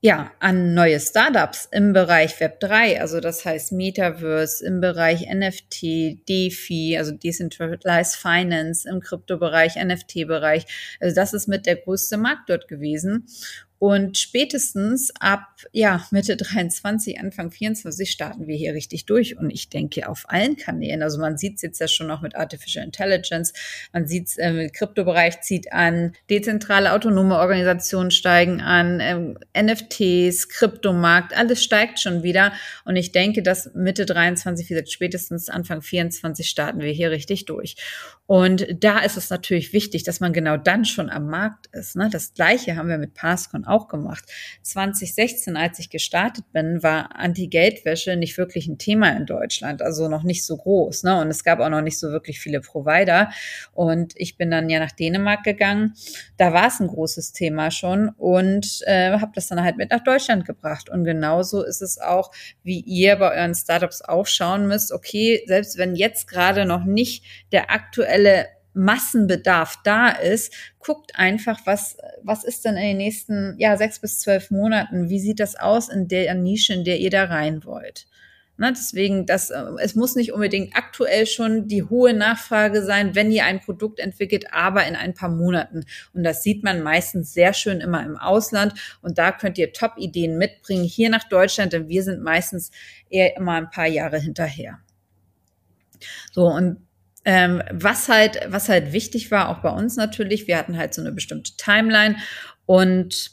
ja, 0.00 0.30
an 0.40 0.74
neue 0.74 1.00
Startups 1.00 1.68
im 1.72 1.92
Bereich 1.92 2.38
Web 2.40 2.60
3, 2.60 3.00
also 3.00 3.18
das 3.20 3.44
heißt 3.44 3.72
Metaverse, 3.72 4.64
im 4.64 4.80
Bereich 4.80 5.26
NFT, 5.32 6.28
DeFi, 6.28 6.96
also 6.98 7.12
Decentralized 7.12 8.16
Finance, 8.16 8.88
im 8.88 9.00
Kryptobereich, 9.00 9.76
NFT-Bereich. 9.76 10.66
Also 11.00 11.14
das 11.14 11.32
ist 11.32 11.48
mit 11.48 11.66
der 11.66 11.76
größte 11.76 12.18
Markt 12.18 12.50
dort 12.50 12.68
gewesen. 12.68 13.26
Und 13.78 14.16
spätestens 14.16 15.12
ab 15.20 15.46
ja, 15.72 16.06
Mitte 16.10 16.36
23, 16.36 17.20
Anfang 17.20 17.50
24 17.50 18.10
starten 18.10 18.46
wir 18.46 18.56
hier 18.56 18.72
richtig 18.74 19.04
durch. 19.04 19.36
Und 19.36 19.50
ich 19.50 19.68
denke 19.68 20.08
auf 20.08 20.24
allen 20.28 20.56
Kanälen. 20.56 21.02
Also 21.02 21.18
man 21.18 21.36
sieht 21.36 21.56
es 21.56 21.62
jetzt 21.62 21.80
ja 21.80 21.88
schon 21.88 22.10
auch 22.10 22.22
mit 22.22 22.36
Artificial 22.36 22.84
Intelligence. 22.84 23.52
Man 23.92 24.06
sieht 24.06 24.28
es 24.28 24.36
im 24.38 24.72
Kryptobereich 24.72 25.42
zieht 25.42 25.72
an, 25.72 26.12
dezentrale 26.30 26.92
autonome 26.92 27.38
Organisationen 27.38 28.10
steigen 28.10 28.60
an, 28.60 29.00
ähm, 29.00 29.38
NFTs, 29.56 30.48
Kryptomarkt, 30.48 31.36
alles 31.36 31.62
steigt 31.62 32.00
schon 32.00 32.22
wieder. 32.22 32.52
Und 32.84 32.96
ich 32.96 33.12
denke, 33.12 33.42
dass 33.42 33.74
Mitte 33.74 34.06
23, 34.06 34.68
wie 34.68 34.74
gesagt, 34.74 34.90
spätestens 34.90 35.48
Anfang 35.48 35.82
24 35.82 36.48
starten 36.48 36.80
wir 36.80 36.92
hier 36.92 37.10
richtig 37.10 37.44
durch. 37.44 37.76
Und 38.26 38.66
da 38.82 38.98
ist 39.00 39.16
es 39.16 39.30
natürlich 39.30 39.72
wichtig, 39.72 40.02
dass 40.02 40.20
man 40.20 40.32
genau 40.32 40.56
dann 40.56 40.84
schon 40.84 41.10
am 41.10 41.28
Markt 41.28 41.66
ist. 41.72 41.94
Ne? 41.94 42.08
Das 42.10 42.34
Gleiche 42.34 42.76
haben 42.76 42.88
wir 42.88 42.98
mit 42.98 43.14
Passcon 43.14 43.65
auch 43.66 43.88
gemacht. 43.88 44.24
2016, 44.62 45.56
als 45.56 45.78
ich 45.78 45.90
gestartet 45.90 46.44
bin, 46.52 46.82
war 46.82 47.16
Anti-Geldwäsche 47.16 48.16
nicht 48.16 48.38
wirklich 48.38 48.66
ein 48.66 48.78
Thema 48.78 49.16
in 49.16 49.26
Deutschland, 49.26 49.82
also 49.82 50.08
noch 50.08 50.22
nicht 50.22 50.44
so 50.44 50.56
groß. 50.56 51.04
Ne? 51.04 51.20
Und 51.20 51.28
es 51.28 51.44
gab 51.44 51.60
auch 51.60 51.68
noch 51.68 51.82
nicht 51.82 51.98
so 51.98 52.10
wirklich 52.10 52.40
viele 52.40 52.60
Provider. 52.60 53.30
Und 53.72 54.14
ich 54.16 54.36
bin 54.36 54.50
dann 54.50 54.70
ja 54.70 54.78
nach 54.78 54.92
Dänemark 54.92 55.44
gegangen. 55.44 55.94
Da 56.36 56.52
war 56.52 56.68
es 56.68 56.80
ein 56.80 56.88
großes 56.88 57.32
Thema 57.32 57.70
schon 57.70 58.08
und 58.10 58.82
äh, 58.86 59.12
habe 59.18 59.32
das 59.34 59.48
dann 59.48 59.62
halt 59.62 59.76
mit 59.76 59.90
nach 59.90 60.02
Deutschland 60.04 60.44
gebracht. 60.44 60.88
Und 60.88 61.04
genauso 61.04 61.62
ist 61.62 61.82
es 61.82 61.98
auch, 61.98 62.30
wie 62.62 62.80
ihr 62.80 63.16
bei 63.16 63.36
euren 63.36 63.54
Startups 63.54 64.02
auch 64.02 64.26
schauen 64.26 64.66
müsst, 64.66 64.92
okay, 64.92 65.42
selbst 65.46 65.78
wenn 65.78 65.96
jetzt 65.96 66.28
gerade 66.28 66.64
noch 66.64 66.84
nicht 66.84 67.24
der 67.52 67.70
aktuelle 67.70 68.46
Massenbedarf 68.76 69.78
da 69.84 70.10
ist, 70.10 70.52
guckt 70.78 71.16
einfach, 71.16 71.60
was, 71.64 71.96
was 72.22 72.44
ist 72.44 72.64
denn 72.64 72.76
in 72.76 72.82
den 72.82 72.96
nächsten 72.98 73.56
ja, 73.58 73.76
sechs 73.76 74.00
bis 74.00 74.20
zwölf 74.20 74.50
Monaten? 74.50 75.08
Wie 75.08 75.18
sieht 75.20 75.40
das 75.40 75.56
aus 75.56 75.88
in 75.88 76.08
der 76.08 76.34
Nische, 76.34 76.74
in 76.74 76.84
der 76.84 76.98
ihr 76.98 77.10
da 77.10 77.24
rein 77.24 77.64
wollt? 77.64 78.06
Ne, 78.58 78.72
deswegen, 78.72 79.26
das, 79.26 79.50
äh, 79.50 79.64
es 79.82 79.94
muss 79.94 80.16
nicht 80.16 80.32
unbedingt 80.32 80.74
aktuell 80.76 81.26
schon 81.26 81.68
die 81.68 81.82
hohe 81.82 82.14
Nachfrage 82.14 82.82
sein, 82.82 83.14
wenn 83.14 83.30
ihr 83.30 83.44
ein 83.44 83.60
Produkt 83.60 84.00
entwickelt, 84.00 84.46
aber 84.50 84.86
in 84.86 84.96
ein 84.96 85.12
paar 85.12 85.28
Monaten. 85.28 85.84
Und 86.14 86.24
das 86.24 86.42
sieht 86.42 86.64
man 86.64 86.82
meistens 86.82 87.34
sehr 87.34 87.52
schön 87.52 87.80
immer 87.80 88.02
im 88.02 88.16
Ausland. 88.16 88.72
Und 89.02 89.18
da 89.18 89.30
könnt 89.32 89.58
ihr 89.58 89.74
Top-Ideen 89.74 90.38
mitbringen 90.38 90.84
hier 90.84 91.10
nach 91.10 91.28
Deutschland, 91.28 91.74
denn 91.74 91.88
wir 91.88 92.02
sind 92.02 92.22
meistens 92.22 92.70
eher 93.10 93.36
immer 93.36 93.52
ein 93.52 93.68
paar 93.68 93.88
Jahre 93.88 94.18
hinterher. 94.18 94.78
So, 96.32 96.46
und 96.46 96.85
ähm, 97.26 97.60
was 97.72 98.08
halt, 98.08 98.40
was 98.48 98.68
halt 98.68 98.92
wichtig 98.92 99.30
war, 99.30 99.48
auch 99.48 99.58
bei 99.58 99.68
uns 99.68 99.96
natürlich, 99.96 100.46
wir 100.46 100.56
hatten 100.56 100.78
halt 100.78 100.94
so 100.94 101.02
eine 101.02 101.10
bestimmte 101.10 101.56
Timeline 101.56 102.16
und 102.66 103.32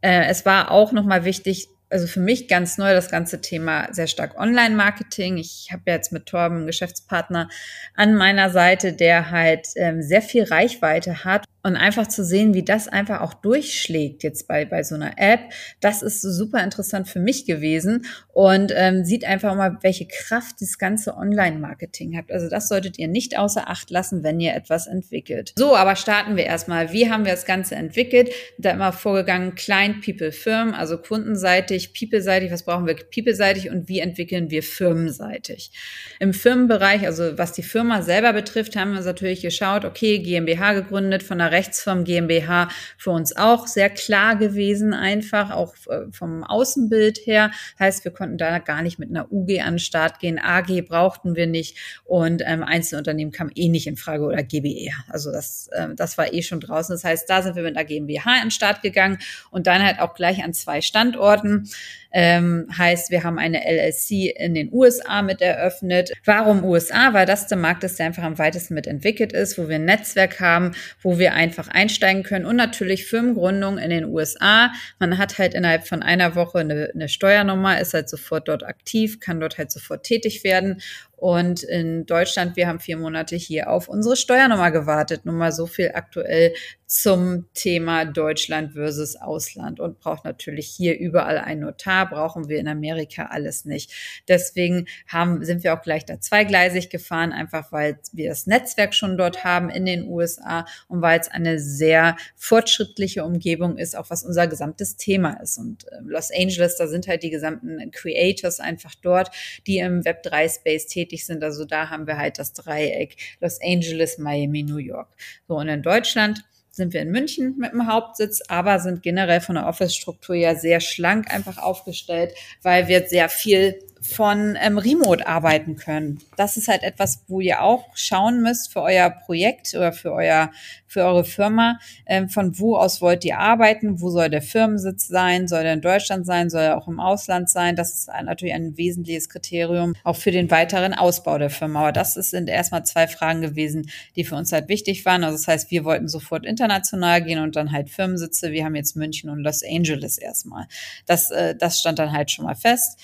äh, 0.00 0.26
es 0.26 0.44
war 0.44 0.72
auch 0.72 0.90
nochmal 0.90 1.24
wichtig, 1.24 1.68
also 1.88 2.06
für 2.06 2.20
mich 2.20 2.48
ganz 2.48 2.78
neu 2.78 2.92
das 2.92 3.10
ganze 3.10 3.40
Thema 3.40 3.88
sehr 3.92 4.08
stark 4.08 4.38
Online-Marketing. 4.38 5.38
Ich 5.38 5.68
habe 5.72 5.84
ja 5.86 5.94
jetzt 5.94 6.12
mit 6.12 6.26
Torben 6.26 6.58
einen 6.58 6.66
Geschäftspartner 6.66 7.48
an 7.94 8.14
meiner 8.14 8.50
Seite, 8.50 8.92
der 8.92 9.30
halt 9.30 9.68
ähm, 9.76 10.02
sehr 10.02 10.20
viel 10.20 10.42
Reichweite 10.42 11.24
hat 11.24 11.46
und 11.68 11.76
einfach 11.76 12.06
zu 12.08 12.24
sehen, 12.24 12.54
wie 12.54 12.64
das 12.64 12.88
einfach 12.88 13.20
auch 13.20 13.34
durchschlägt 13.34 14.22
jetzt 14.22 14.48
bei, 14.48 14.64
bei 14.64 14.82
so 14.82 14.94
einer 14.94 15.12
App, 15.18 15.40
das 15.80 16.02
ist 16.02 16.22
super 16.22 16.64
interessant 16.64 17.08
für 17.08 17.20
mich 17.20 17.46
gewesen 17.46 18.06
und 18.32 18.72
ähm, 18.74 19.04
sieht 19.04 19.24
einfach 19.24 19.54
mal, 19.54 19.78
welche 19.82 20.06
Kraft 20.06 20.60
das 20.60 20.78
ganze 20.78 21.16
Online-Marketing 21.16 22.16
hat. 22.16 22.32
Also 22.32 22.48
das 22.48 22.68
solltet 22.68 22.98
ihr 22.98 23.08
nicht 23.08 23.38
außer 23.38 23.68
Acht 23.68 23.90
lassen, 23.90 24.22
wenn 24.22 24.40
ihr 24.40 24.54
etwas 24.54 24.86
entwickelt. 24.86 25.52
So, 25.56 25.76
aber 25.76 25.94
starten 25.94 26.36
wir 26.36 26.44
erstmal. 26.44 26.92
Wie 26.92 27.10
haben 27.10 27.24
wir 27.24 27.32
das 27.32 27.44
Ganze 27.44 27.74
entwickelt? 27.74 28.30
Da 28.56 28.70
immer 28.70 28.92
vorgegangen, 28.92 29.54
Client, 29.54 30.04
People, 30.04 30.32
Firmen, 30.32 30.74
also 30.74 30.98
kundenseitig, 30.98 31.92
People-seitig, 31.92 32.50
was 32.50 32.64
brauchen 32.64 32.86
wir 32.86 32.94
People-seitig 32.94 33.70
und 33.70 33.88
wie 33.88 34.00
entwickeln 34.00 34.50
wir 34.50 34.62
firmenseitig? 34.62 35.70
Im 36.18 36.32
Firmenbereich, 36.32 37.04
also 37.06 37.36
was 37.36 37.52
die 37.52 37.62
Firma 37.62 38.02
selber 38.02 38.32
betrifft, 38.32 38.74
haben 38.76 38.92
wir 38.92 38.98
uns 38.98 39.06
natürlich 39.06 39.42
geschaut, 39.42 39.84
okay, 39.84 40.18
GmbH 40.20 40.72
gegründet 40.72 41.22
von 41.22 41.38
der 41.38 41.52
Rechtsform 41.58 42.04
GmbH 42.04 42.68
für 42.96 43.10
uns 43.10 43.36
auch 43.36 43.66
sehr 43.66 43.90
klar 43.90 44.36
gewesen, 44.36 44.94
einfach 44.94 45.50
auch 45.50 45.74
äh, 45.88 46.10
vom 46.12 46.44
Außenbild 46.44 47.18
her. 47.26 47.50
Heißt, 47.78 48.04
wir 48.04 48.12
konnten 48.12 48.38
da 48.38 48.58
gar 48.58 48.82
nicht 48.82 48.98
mit 48.98 49.10
einer 49.10 49.32
UG 49.32 49.60
an 49.60 49.74
den 49.74 49.78
Start 49.78 50.20
gehen. 50.20 50.38
AG 50.38 50.82
brauchten 50.86 51.34
wir 51.34 51.46
nicht 51.46 51.76
und 52.04 52.42
ähm, 52.46 52.62
Einzelunternehmen 52.62 53.32
kam 53.32 53.50
eh 53.54 53.68
nicht 53.68 53.86
in 53.86 53.96
Frage 53.96 54.24
oder 54.24 54.42
GBR. 54.42 54.94
Also 55.08 55.32
das, 55.32 55.68
äh, 55.72 55.88
das 55.96 56.16
war 56.16 56.32
eh 56.32 56.42
schon 56.42 56.60
draußen. 56.60 56.94
Das 56.94 57.04
heißt, 57.04 57.28
da 57.28 57.42
sind 57.42 57.56
wir 57.56 57.64
mit 57.64 57.76
einer 57.76 57.84
GmbH 57.84 58.30
an 58.30 58.46
den 58.46 58.50
Start 58.50 58.82
gegangen 58.82 59.18
und 59.50 59.66
dann 59.66 59.82
halt 59.82 60.00
auch 60.00 60.14
gleich 60.14 60.44
an 60.44 60.54
zwei 60.54 60.80
Standorten. 60.80 61.68
Ähm, 62.10 62.66
heißt, 62.76 63.10
wir 63.10 63.22
haben 63.22 63.38
eine 63.38 63.60
LLC 63.64 64.34
in 64.34 64.54
den 64.54 64.72
USA 64.72 65.20
mit 65.22 65.42
eröffnet. 65.42 66.12
Warum 66.24 66.64
USA? 66.64 67.12
Weil 67.12 67.26
das 67.26 67.46
der 67.48 67.58
Markt 67.58 67.84
ist, 67.84 67.98
der 67.98 68.06
einfach 68.06 68.22
am 68.22 68.38
weitesten 68.38 68.74
mit 68.74 68.86
entwickelt 68.86 69.32
ist, 69.32 69.58
wo 69.58 69.68
wir 69.68 69.76
ein 69.76 69.84
Netzwerk 69.84 70.40
haben, 70.40 70.72
wo 71.02 71.18
wir 71.18 71.34
einfach 71.48 71.68
einsteigen 71.68 72.24
können 72.24 72.44
und 72.44 72.56
natürlich 72.56 73.06
Firmengründung 73.06 73.78
in 73.78 73.88
den 73.88 74.04
USA. 74.04 74.70
Man 74.98 75.16
hat 75.16 75.38
halt 75.38 75.54
innerhalb 75.54 75.88
von 75.88 76.02
einer 76.02 76.34
Woche 76.34 76.58
eine, 76.58 76.90
eine 76.94 77.08
Steuernummer, 77.08 77.80
ist 77.80 77.94
halt 77.94 78.10
sofort 78.10 78.48
dort 78.48 78.64
aktiv, 78.64 79.18
kann 79.18 79.40
dort 79.40 79.56
halt 79.56 79.72
sofort 79.72 80.04
tätig 80.04 80.44
werden 80.44 80.82
und 81.18 81.64
in 81.64 82.06
Deutschland, 82.06 82.54
wir 82.54 82.68
haben 82.68 82.78
vier 82.78 82.96
Monate 82.96 83.34
hier 83.34 83.70
auf 83.70 83.88
unsere 83.88 84.14
Steuernummer 84.14 84.70
gewartet. 84.70 85.24
Nur 85.24 85.34
mal 85.34 85.50
so 85.50 85.66
viel 85.66 85.90
aktuell 85.92 86.54
zum 86.88 87.46
Thema 87.52 88.06
Deutschland 88.06 88.72
versus 88.72 89.14
Ausland 89.14 89.78
und 89.78 90.00
braucht 90.00 90.24
natürlich 90.24 90.68
hier 90.68 90.98
überall 90.98 91.36
ein 91.36 91.60
Notar, 91.60 92.08
brauchen 92.08 92.48
wir 92.48 92.58
in 92.58 92.66
Amerika 92.66 93.26
alles 93.26 93.66
nicht. 93.66 93.92
Deswegen 94.26 94.86
haben, 95.06 95.44
sind 95.44 95.64
wir 95.64 95.74
auch 95.74 95.82
gleich 95.82 96.06
da 96.06 96.18
zweigleisig 96.18 96.88
gefahren, 96.88 97.32
einfach 97.32 97.72
weil 97.72 97.98
wir 98.12 98.30
das 98.30 98.46
Netzwerk 98.46 98.94
schon 98.94 99.18
dort 99.18 99.44
haben 99.44 99.68
in 99.68 99.84
den 99.84 100.08
USA 100.08 100.64
und 100.86 101.02
weil 101.02 101.20
es 101.20 101.28
eine 101.28 101.58
sehr 101.58 102.16
fortschrittliche 102.36 103.22
Umgebung 103.22 103.76
ist, 103.76 103.94
auch 103.94 104.08
was 104.08 104.24
unser 104.24 104.46
gesamtes 104.46 104.96
Thema 104.96 105.34
ist. 105.42 105.58
Und 105.58 105.84
äh, 105.88 105.96
Los 106.04 106.30
Angeles, 106.30 106.76
da 106.76 106.86
sind 106.86 107.06
halt 107.06 107.22
die 107.22 107.30
gesamten 107.30 107.90
Creators 107.90 108.60
einfach 108.60 108.94
dort, 108.94 109.30
die 109.66 109.78
im 109.78 110.00
Web3 110.00 110.54
Space 110.54 110.86
tätig 110.86 111.07
tätig 111.08 111.26
sind. 111.26 111.42
Also 111.42 111.64
da 111.64 111.90
haben 111.90 112.06
wir 112.06 112.18
halt 112.18 112.38
das 112.38 112.52
Dreieck 112.52 113.16
Los 113.40 113.58
Angeles, 113.62 114.18
Miami, 114.18 114.62
New 114.62 114.76
York. 114.76 115.08
So, 115.46 115.56
und 115.56 115.68
in 115.68 115.82
Deutschland 115.82 116.44
sind 116.70 116.92
wir 116.92 117.02
in 117.02 117.10
München 117.10 117.56
mit 117.58 117.72
dem 117.72 117.86
Hauptsitz, 117.86 118.40
aber 118.48 118.78
sind 118.78 119.02
generell 119.02 119.40
von 119.40 119.56
der 119.56 119.66
Office-Struktur 119.66 120.36
ja 120.36 120.54
sehr 120.54 120.80
schlank 120.80 121.32
einfach 121.32 121.58
aufgestellt, 121.58 122.34
weil 122.62 122.86
wir 122.86 123.08
sehr 123.08 123.28
viel 123.28 123.80
von 124.00 124.56
ähm, 124.60 124.78
Remote 124.78 125.26
arbeiten 125.26 125.76
können. 125.76 126.20
Das 126.36 126.56
ist 126.56 126.68
halt 126.68 126.82
etwas, 126.82 127.22
wo 127.28 127.40
ihr 127.40 127.62
auch 127.62 127.84
schauen 127.94 128.42
müsst 128.42 128.72
für 128.72 128.82
euer 128.82 129.10
Projekt 129.10 129.74
oder 129.74 129.92
für 129.92 130.12
euer 130.12 130.50
für 130.88 131.04
eure 131.04 131.24
Firma. 131.24 131.78
Ähm, 132.06 132.28
von 132.28 132.58
wo 132.58 132.76
aus 132.76 133.00
wollt 133.00 133.24
ihr 133.24 133.38
arbeiten? 133.38 134.00
Wo 134.00 134.10
soll 134.10 134.30
der 134.30 134.42
Firmensitz 134.42 135.06
sein? 135.06 135.46
Soll 135.46 135.62
der 135.62 135.74
in 135.74 135.82
Deutschland 135.82 136.26
sein? 136.26 136.50
Soll 136.50 136.62
er 136.62 136.78
auch 136.78 136.88
im 136.88 136.98
Ausland 136.98 137.50
sein? 137.50 137.76
Das 137.76 137.92
ist 137.92 138.08
natürlich 138.24 138.54
ein 138.54 138.76
wesentliches 138.76 139.28
Kriterium 139.28 139.94
auch 140.02 140.16
für 140.16 140.30
den 140.30 140.50
weiteren 140.50 140.94
Ausbau 140.94 141.38
der 141.38 141.50
Firma. 141.50 141.80
Aber 141.80 141.92
das 141.92 142.14
sind 142.14 142.48
erstmal 142.48 142.84
zwei 142.84 143.06
Fragen 143.06 143.42
gewesen, 143.42 143.90
die 144.16 144.24
für 144.24 144.36
uns 144.36 144.50
halt 144.50 144.68
wichtig 144.68 145.04
waren. 145.04 145.24
Also 145.24 145.36
das 145.36 145.46
heißt, 145.46 145.70
wir 145.70 145.84
wollten 145.84 146.08
sofort 146.08 146.46
international 146.46 147.22
gehen 147.22 147.40
und 147.40 147.54
dann 147.54 147.70
halt 147.70 147.90
Firmensitze. 147.90 148.50
Wir 148.52 148.64
haben 148.64 148.74
jetzt 148.74 148.96
München 148.96 149.28
und 149.28 149.40
Los 149.40 149.62
Angeles 149.62 150.16
erstmal. 150.16 150.66
Das, 151.06 151.30
äh, 151.30 151.54
das 151.54 151.78
stand 151.78 151.98
dann 151.98 152.12
halt 152.12 152.30
schon 152.30 152.46
mal 152.46 152.56
fest 152.56 152.98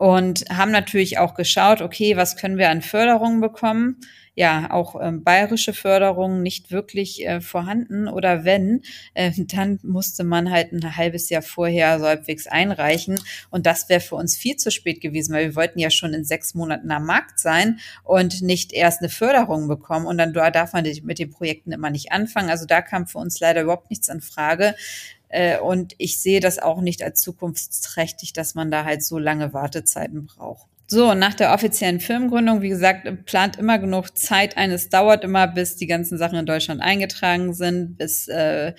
und 0.00 0.46
haben 0.48 0.70
natürlich 0.70 1.18
auch 1.18 1.34
geschaut, 1.34 1.82
okay, 1.82 2.16
was 2.16 2.36
können 2.36 2.56
wir 2.56 2.70
an 2.70 2.80
Förderungen 2.80 3.42
bekommen? 3.42 3.98
Ja, 4.34 4.70
auch 4.70 4.98
ähm, 4.98 5.22
bayerische 5.24 5.74
Förderungen 5.74 6.42
nicht 6.42 6.70
wirklich 6.70 7.26
äh, 7.26 7.42
vorhanden 7.42 8.08
oder 8.08 8.46
wenn, 8.46 8.80
äh, 9.12 9.30
dann 9.36 9.78
musste 9.82 10.24
man 10.24 10.50
halt 10.50 10.72
ein 10.72 10.96
halbes 10.96 11.28
Jahr 11.28 11.42
vorher 11.42 11.98
so 11.98 12.06
halbwegs 12.06 12.46
einreichen 12.46 13.20
und 13.50 13.66
das 13.66 13.90
wäre 13.90 14.00
für 14.00 14.14
uns 14.14 14.38
viel 14.38 14.56
zu 14.56 14.70
spät 14.70 15.02
gewesen, 15.02 15.34
weil 15.34 15.48
wir 15.48 15.56
wollten 15.56 15.78
ja 15.78 15.90
schon 15.90 16.14
in 16.14 16.24
sechs 16.24 16.54
Monaten 16.54 16.90
am 16.90 17.04
Markt 17.04 17.38
sein 17.38 17.78
und 18.02 18.40
nicht 18.40 18.72
erst 18.72 19.00
eine 19.00 19.10
Förderung 19.10 19.68
bekommen 19.68 20.06
und 20.06 20.16
dann 20.16 20.32
darf 20.32 20.72
man 20.72 20.86
mit 21.02 21.18
den 21.18 21.28
Projekten 21.28 21.72
immer 21.72 21.90
nicht 21.90 22.10
anfangen. 22.10 22.48
Also 22.48 22.64
da 22.64 22.80
kam 22.80 23.06
für 23.06 23.18
uns 23.18 23.38
leider 23.38 23.60
überhaupt 23.60 23.90
nichts 23.90 24.08
in 24.08 24.22
Frage. 24.22 24.74
Äh, 25.30 25.58
und 25.58 25.94
ich 25.98 26.20
sehe 26.20 26.40
das 26.40 26.58
auch 26.58 26.80
nicht 26.80 27.02
als 27.02 27.20
zukunftsträchtig, 27.20 28.32
dass 28.32 28.54
man 28.54 28.70
da 28.70 28.84
halt 28.84 29.02
so 29.02 29.18
lange 29.18 29.54
Wartezeiten 29.54 30.26
braucht. 30.26 30.66
So, 30.92 31.14
nach 31.14 31.34
der 31.34 31.54
offiziellen 31.54 32.00
Firmengründung, 32.00 32.62
wie 32.62 32.68
gesagt, 32.68 33.24
plant 33.24 33.56
immer 33.56 33.78
genug 33.78 34.18
Zeit 34.18 34.56
ein. 34.56 34.72
Es 34.72 34.88
dauert 34.88 35.22
immer, 35.22 35.46
bis 35.46 35.76
die 35.76 35.86
ganzen 35.86 36.18
Sachen 36.18 36.36
in 36.36 36.46
Deutschland 36.46 36.82
eingetragen 36.82 37.54
sind, 37.54 37.96
bis 37.96 38.26
äh, 38.26 38.72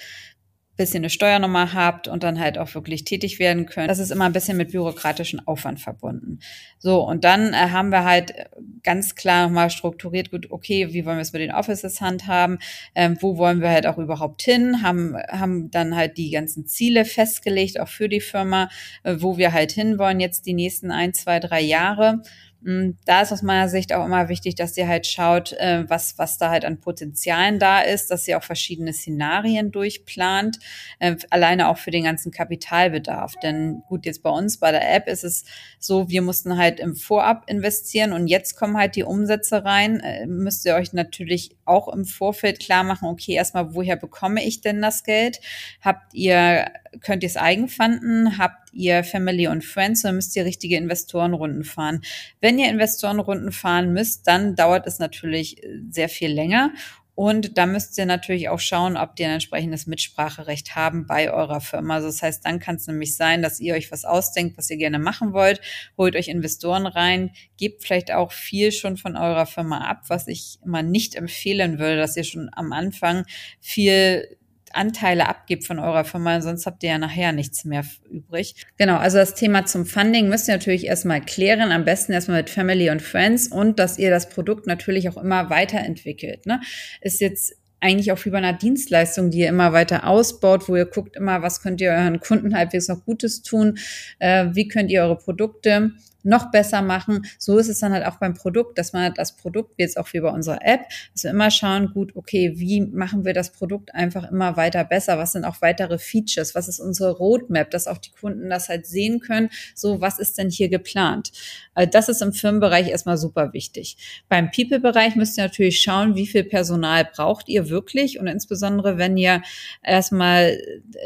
bis 0.82 0.96
ihr 0.96 1.00
eine 1.00 1.12
Steuernummer 1.12 1.76
habt 1.76 2.08
und 2.08 2.24
dann 2.24 2.40
halt 2.40 2.58
auch 2.58 2.74
wirklich 2.74 3.04
tätig 3.04 3.38
werden 3.38 3.68
könnt. 3.68 3.88
Das 3.88 4.00
ist 4.00 4.10
immer 4.10 4.26
ein 4.26 4.34
bisschen 4.34 4.58
mit 4.58 4.72
bürokratischen 4.72 5.48
Aufwand 5.48 5.80
verbunden. 5.80 6.40
So, 6.80 7.08
und 7.08 7.24
dann 7.24 7.54
äh, 7.54 7.70
haben 7.70 7.92
wir 7.92 8.04
halt 8.04 8.34
ganz 8.82 9.14
klar 9.14 9.46
nochmal 9.46 9.70
strukturiert, 9.70 10.32
gut, 10.32 10.50
okay, 10.50 10.92
wie 10.92 11.06
wollen 11.06 11.18
wir 11.18 11.22
es 11.22 11.34
mit 11.34 11.44
den 11.44 11.52
Offices 11.52 12.02
handhaben, 12.02 12.58
ähm, 12.96 13.16
wo 13.20 13.38
wollen 13.38 13.62
wir 13.62 13.70
halt 13.70 13.86
auch 13.86 14.00
überhaupt 14.00 14.42
hin, 14.42 14.82
haben, 14.82 15.16
haben 15.30 15.70
dann 15.70 15.96
halt 15.96 16.18
die 16.18 16.32
ganzen 16.32 16.66
Ziele 16.66 17.06
festgelegt, 17.06 17.80
auch 17.80 17.88
für 17.88 18.10
die 18.10 18.20
Firma, 18.20 18.68
äh, 19.04 19.18
wo 19.20 19.38
wir 19.38 19.54
halt 19.54 19.72
hinwollen 19.74 20.20
jetzt 20.20 20.48
die 20.48 20.56
nächsten 20.56 20.90
ein, 20.90 21.14
zwei, 21.14 21.40
drei 21.40 21.62
Jahre. 21.62 22.24
Mm, 22.64 22.92
da 23.06 23.22
ist 23.22 23.32
aus 23.32 23.42
meiner 23.42 23.70
Sicht 23.70 23.92
auch 23.94 24.06
immer 24.06 24.30
wichtig, 24.30 24.56
dass 24.56 24.78
ihr 24.78 24.88
halt 24.88 25.08
schaut, 25.08 25.54
äh, 25.54 25.84
was, 25.90 26.18
was 26.20 26.38
da 26.38 26.50
halt 26.52 26.64
an 26.64 26.80
Potenzialen 26.80 27.58
da 27.58 27.82
ist, 27.82 28.12
dass 28.12 28.28
ihr 28.28 28.38
auch 28.38 28.44
verschiedene 28.44 28.94
Szenarien 28.94 29.72
durchplant, 29.72 30.60
äh, 31.00 31.16
alleine 31.32 31.70
auch 31.70 31.78
für 31.78 31.92
den 31.92 32.04
ganzen 32.04 32.32
Kapitalbedarf. 32.32 33.34
Denn 33.42 33.82
gut, 33.90 34.06
jetzt 34.06 34.22
bei 34.22 34.30
uns 34.30 34.60
bei 34.60 34.72
der 34.72 34.94
App 34.94 35.08
ist 35.08 35.24
es 35.24 35.46
so, 35.80 36.10
wir 36.10 36.22
mussten 36.22 36.58
halt 36.58 36.80
im 36.80 36.96
Vorab 36.96 37.50
investieren 37.50 38.14
und 38.14 38.28
jetzt 38.28 38.56
kommen 38.56 38.78
halt 38.78 38.96
die 38.96 39.04
Umsätze 39.04 39.66
rein. 39.66 40.00
Äh, 40.00 40.28
müsst 40.28 40.66
ihr 40.66 40.76
euch 40.76 40.94
natürlich 40.94 41.56
auch 41.66 41.88
im 41.88 42.06
Vorfeld 42.06 42.60
klar 42.60 42.84
machen, 42.84 43.08
okay, 43.08 43.34
erstmal, 43.34 43.74
woher 43.74 43.96
bekomme 43.96 44.44
ich 44.44 44.62
denn 44.62 44.82
das 44.82 45.04
Geld? 45.04 45.40
Habt 45.82 46.14
ihr, 46.14 46.72
könnt 47.00 47.24
ihr 47.24 47.28
es 47.28 47.38
eigenfanden? 47.38 48.38
Habt 48.38 48.74
ihr 48.74 49.04
Family 49.04 49.48
und 49.48 49.64
Friends, 49.64 50.02
dann 50.02 50.16
müsst 50.16 50.36
ihr 50.36 50.46
richtige 50.46 50.78
Investorenrunden 50.78 51.64
fahren. 51.64 52.02
Wenn 52.42 52.60
ihr 52.60 52.70
Investorenrunden 52.70 53.52
fahren 53.52 53.94
müsst, 53.94 54.28
dann 54.28 54.56
dauert 54.56 54.88
es 54.88 55.00
natürlich 55.00 55.64
äh, 55.64 55.80
sehr 55.90 56.10
viel 56.10 56.32
länger. 56.32 56.72
Und 57.14 57.58
da 57.58 57.66
müsst 57.66 57.98
ihr 57.98 58.06
natürlich 58.06 58.50
auch 58.50 58.60
schauen, 58.60 58.96
ob 58.96 59.16
die 59.16 59.26
ein 59.26 59.32
entsprechendes 59.32 59.86
Mitspracherecht 59.86 60.76
haben 60.76 61.06
bei 61.06 61.32
eurer 61.32 61.60
Firma. 61.60 61.96
Also 61.96 62.08
das 62.08 62.22
heißt, 62.22 62.46
dann 62.46 62.60
kann 62.60 62.78
es 62.78 62.88
nämlich 62.88 63.16
sein, 63.16 63.42
dass 63.42 63.60
ihr 63.60 63.76
euch 63.76 63.92
was 63.92 64.06
ausdenkt, 64.06 64.58
was 64.58 64.70
ihr 64.70 64.78
gerne 64.78 64.98
machen 64.98 65.34
wollt, 65.34 65.62
holt 65.98 66.16
euch 66.16 66.30
Investoren 66.30 66.88
rein, 66.88 67.32
gebt 67.58 67.84
vielleicht 67.84 68.12
auch 68.12 68.32
viel 68.32 68.72
schon 68.72 68.98
von 68.98 69.18
eurer 69.18 69.46
Firma 69.46 69.88
ab, 69.90 70.06
was 70.08 70.28
ich 70.28 70.58
immer 70.64 70.84
nicht 70.84 71.16
empfehlen 71.16 71.80
würde, 71.80 71.98
dass 71.98 72.16
ihr 72.16 72.24
schon 72.24 72.50
am 72.54 72.72
Anfang 72.72 73.26
viel 73.60 74.38
Anteile 74.76 75.28
abgibt 75.28 75.66
von 75.66 75.80
eurer 75.80 76.04
Firma, 76.04 76.42
sonst 76.42 76.66
habt 76.66 76.84
ihr 76.84 76.92
ja 76.92 76.98
nachher 76.98 77.32
nichts 77.32 77.66
mehr 77.66 77.84
übrig. 78.10 78.56
Genau, 78.78 78.98
also 78.98 79.18
das 79.18 79.36
Thema 79.36 79.66
zum 79.66 79.86
Funding 79.86 80.30
müsst 80.30 80.48
ihr 80.48 80.56
natürlich 80.56 80.86
erstmal 80.86 81.22
klären, 81.22 81.72
am 81.72 81.86
besten 81.86 82.14
erstmal 82.14 82.38
mit 82.38 82.50
Family 82.50 82.90
und 82.90 83.02
Friends 83.02 83.48
und 83.48 83.80
dass 83.80 83.98
ihr 83.98 84.10
das 84.10 84.30
Produkt 84.30 84.68
natürlich 84.68 85.10
auch 85.10 85.18
immer 85.18 85.50
weiterentwickelt. 85.50 86.46
Ne? 86.46 86.62
Ist 87.02 87.22
jetzt 87.22 87.56
eigentlich 87.82 88.12
auch 88.12 88.24
wie 88.26 88.30
bei 88.30 88.38
einer 88.38 88.54
Dienstleistung, 88.54 89.32
die 89.32 89.40
ihr 89.40 89.50
immer 89.50 89.74
weiter 89.74 90.08
ausbaut, 90.08 90.70
wo 90.70 90.76
ihr 90.76 90.86
guckt 90.86 91.16
immer, 91.16 91.42
was 91.42 91.62
könnt 91.62 91.82
ihr 91.82 91.92
euren 91.92 92.20
Kunden 92.20 92.56
halbwegs 92.56 92.88
noch 92.88 93.04
Gutes 93.04 93.42
tun, 93.42 93.80
äh, 94.20 94.48
wie 94.54 94.68
könnt 94.68 94.92
ihr 94.92 95.02
eure 95.02 95.18
Produkte 95.18 95.92
noch 96.24 96.52
besser 96.52 96.82
machen. 96.82 97.26
So 97.38 97.58
ist 97.58 97.70
es 97.70 97.80
dann 97.80 97.94
halt 97.94 98.06
auch 98.06 98.18
beim 98.18 98.34
Produkt, 98.34 98.78
dass 98.78 98.94
man 98.94 99.14
das 99.14 99.36
Produkt, 99.36 99.78
wie 99.78 99.84
jetzt 99.84 99.98
auch 99.98 100.12
wie 100.14 100.20
bei 100.20 100.30
unserer 100.30 100.60
App, 100.62 100.82
dass 101.14 101.24
wir 101.24 101.32
immer 101.32 101.52
schauen, 101.52 101.92
gut, 101.94 102.16
okay, 102.16 102.54
wie 102.56 102.82
machen 102.82 103.26
wir 103.26 103.34
das 103.34 103.52
Produkt 103.52 103.94
einfach 103.94 104.30
immer 104.30 104.58
weiter 104.58 104.84
besser? 104.84 105.18
Was 105.18 105.34
sind 105.34 105.46
auch 105.46 105.62
weitere 105.62 105.98
Features? 105.98 106.56
Was 106.56 106.68
ist 106.68 106.80
unsere 106.80 107.12
Roadmap, 107.12 107.72
dass 107.72 107.88
auch 107.88 107.98
die 107.98 108.12
Kunden 108.12 108.50
das 108.50 108.70
halt 108.70 108.86
sehen 108.86 109.20
können? 109.20 109.50
So, 109.76 110.02
was 110.02 110.20
ist 110.20 110.38
denn 110.38 110.50
hier 110.50 110.70
geplant? 110.70 111.32
Also 111.74 111.90
das 111.90 112.10
ist 112.10 112.22
im 112.22 112.34
Firmenbereich 112.34 112.90
erstmal 112.90 113.18
super 113.18 113.54
wichtig. 113.54 113.98
Beim 114.28 114.52
People-Bereich 114.52 115.16
müsst 115.16 115.38
ihr 115.38 115.46
natürlich 115.46 115.82
schauen, 115.82 116.16
wie 116.16 116.28
viel 116.28 116.44
Personal 116.44 117.06
braucht 117.06 117.48
ihr 117.48 117.70
wirklich 117.70 118.20
und 118.20 118.28
insbesondere, 118.28 118.98
wenn 118.98 119.18
ihr 119.18 119.42
erstmal 119.84 120.58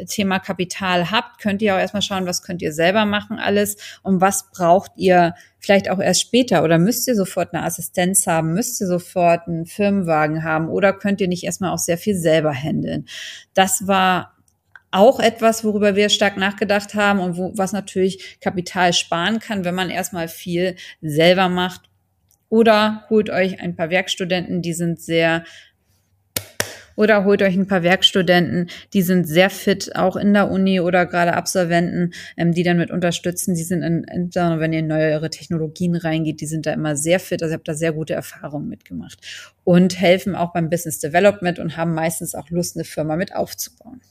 Thema 0.07 0.39
Kapital 0.39 1.11
habt, 1.11 1.39
könnt 1.39 1.61
ihr 1.61 1.75
auch 1.75 1.79
erstmal 1.79 2.01
schauen, 2.01 2.25
was 2.25 2.41
könnt 2.41 2.61
ihr 2.61 2.73
selber 2.73 3.05
machen 3.05 3.39
alles 3.39 3.77
und 4.01 4.21
was 4.21 4.49
braucht 4.51 4.91
ihr 4.95 5.04
ihr 5.05 5.33
vielleicht 5.59 5.89
auch 5.89 5.99
erst 5.99 6.21
später 6.21 6.63
oder 6.63 6.77
müsst 6.77 7.07
ihr 7.07 7.15
sofort 7.15 7.53
eine 7.53 7.63
Assistenz 7.63 8.27
haben, 8.27 8.53
müsst 8.53 8.81
ihr 8.81 8.87
sofort 8.87 9.47
einen 9.47 9.65
Firmenwagen 9.65 10.43
haben 10.43 10.69
oder 10.69 10.93
könnt 10.93 11.21
ihr 11.21 11.27
nicht 11.27 11.43
erstmal 11.43 11.71
auch 11.71 11.79
sehr 11.79 11.97
viel 11.97 12.15
selber 12.15 12.53
handeln? 12.53 13.05
Das 13.53 13.87
war 13.87 14.35
auch 14.91 15.19
etwas, 15.19 15.63
worüber 15.63 15.95
wir 15.95 16.09
stark 16.09 16.37
nachgedacht 16.37 16.95
haben 16.95 17.19
und 17.19 17.37
wo, 17.37 17.51
was 17.55 17.73
natürlich 17.73 18.39
Kapital 18.39 18.93
sparen 18.93 19.39
kann, 19.39 19.65
wenn 19.65 19.75
man 19.75 19.89
erstmal 19.89 20.27
viel 20.27 20.75
selber 21.01 21.49
macht. 21.49 21.89
Oder 22.47 23.03
holt 23.09 23.29
euch 23.29 23.59
ein 23.59 23.75
paar 23.75 23.89
Werkstudenten, 23.89 24.61
die 24.61 24.73
sind 24.73 25.01
sehr 25.01 25.43
oder 26.95 27.25
holt 27.25 27.41
euch 27.41 27.55
ein 27.55 27.67
paar 27.67 27.83
Werkstudenten, 27.83 28.69
die 28.93 29.01
sind 29.01 29.25
sehr 29.27 29.49
fit, 29.49 29.95
auch 29.95 30.15
in 30.15 30.33
der 30.33 30.51
Uni 30.51 30.79
oder 30.79 31.05
gerade 31.05 31.33
Absolventen, 31.33 32.13
ähm, 32.37 32.53
die 32.53 32.63
dann 32.63 32.77
mit 32.77 32.91
unterstützen. 32.91 33.55
Die 33.55 33.63
sind, 33.63 33.83
in, 33.83 34.03
insbesondere 34.03 34.59
wenn 34.59 34.73
ihr 34.73 34.79
in 34.79 34.87
neuere 34.87 35.29
Technologien 35.29 35.95
reingeht, 35.95 36.41
die 36.41 36.47
sind 36.47 36.65
da 36.65 36.73
immer 36.73 36.95
sehr 36.95 37.19
fit. 37.19 37.41
Also 37.41 37.51
ich 37.51 37.55
habe 37.55 37.63
da 37.63 37.73
sehr 37.73 37.93
gute 37.93 38.13
Erfahrungen 38.13 38.67
mitgemacht 38.67 39.19
und 39.63 39.99
helfen 39.99 40.35
auch 40.35 40.53
beim 40.53 40.69
Business 40.69 40.99
Development 40.99 41.59
und 41.59 41.77
haben 41.77 41.93
meistens 41.93 42.35
auch 42.35 42.49
Lust, 42.49 42.75
eine 42.75 42.85
Firma 42.85 43.15
mit 43.15 43.35
aufzubauen. 43.35 44.01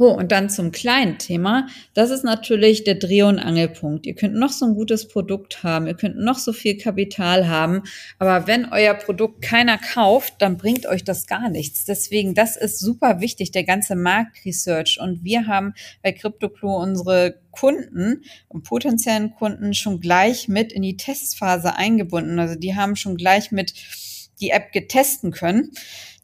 Oh, 0.00 0.10
und 0.10 0.30
dann 0.30 0.48
zum 0.48 0.70
kleinen 0.70 1.18
Thema. 1.18 1.66
Das 1.92 2.10
ist 2.10 2.22
natürlich 2.22 2.84
der 2.84 2.94
Dreh- 2.94 3.22
und 3.22 3.40
Angelpunkt. 3.40 4.06
Ihr 4.06 4.14
könnt 4.14 4.36
noch 4.36 4.52
so 4.52 4.64
ein 4.64 4.76
gutes 4.76 5.08
Produkt 5.08 5.64
haben, 5.64 5.88
ihr 5.88 5.94
könnt 5.94 6.16
noch 6.16 6.38
so 6.38 6.52
viel 6.52 6.78
Kapital 6.78 7.48
haben, 7.48 7.82
aber 8.20 8.46
wenn 8.46 8.66
euer 8.70 8.94
Produkt 8.94 9.42
keiner 9.42 9.76
kauft, 9.76 10.34
dann 10.38 10.56
bringt 10.56 10.86
euch 10.86 11.02
das 11.02 11.26
gar 11.26 11.50
nichts. 11.50 11.84
Deswegen, 11.84 12.34
das 12.34 12.56
ist 12.56 12.78
super 12.78 13.20
wichtig, 13.20 13.50
der 13.50 13.64
ganze 13.64 13.96
Marktresearch. 13.96 15.00
Und 15.00 15.24
wir 15.24 15.48
haben 15.48 15.74
bei 16.04 16.12
CryptoClue 16.12 16.76
unsere 16.76 17.40
Kunden 17.50 18.22
und 18.46 18.62
potenziellen 18.62 19.34
Kunden 19.34 19.74
schon 19.74 19.98
gleich 19.98 20.46
mit 20.46 20.72
in 20.72 20.82
die 20.82 20.96
Testphase 20.96 21.74
eingebunden. 21.74 22.38
Also 22.38 22.54
die 22.54 22.76
haben 22.76 22.94
schon 22.94 23.16
gleich 23.16 23.50
mit 23.50 23.74
die 24.40 24.50
App 24.50 24.70
getesten 24.70 25.32
können 25.32 25.72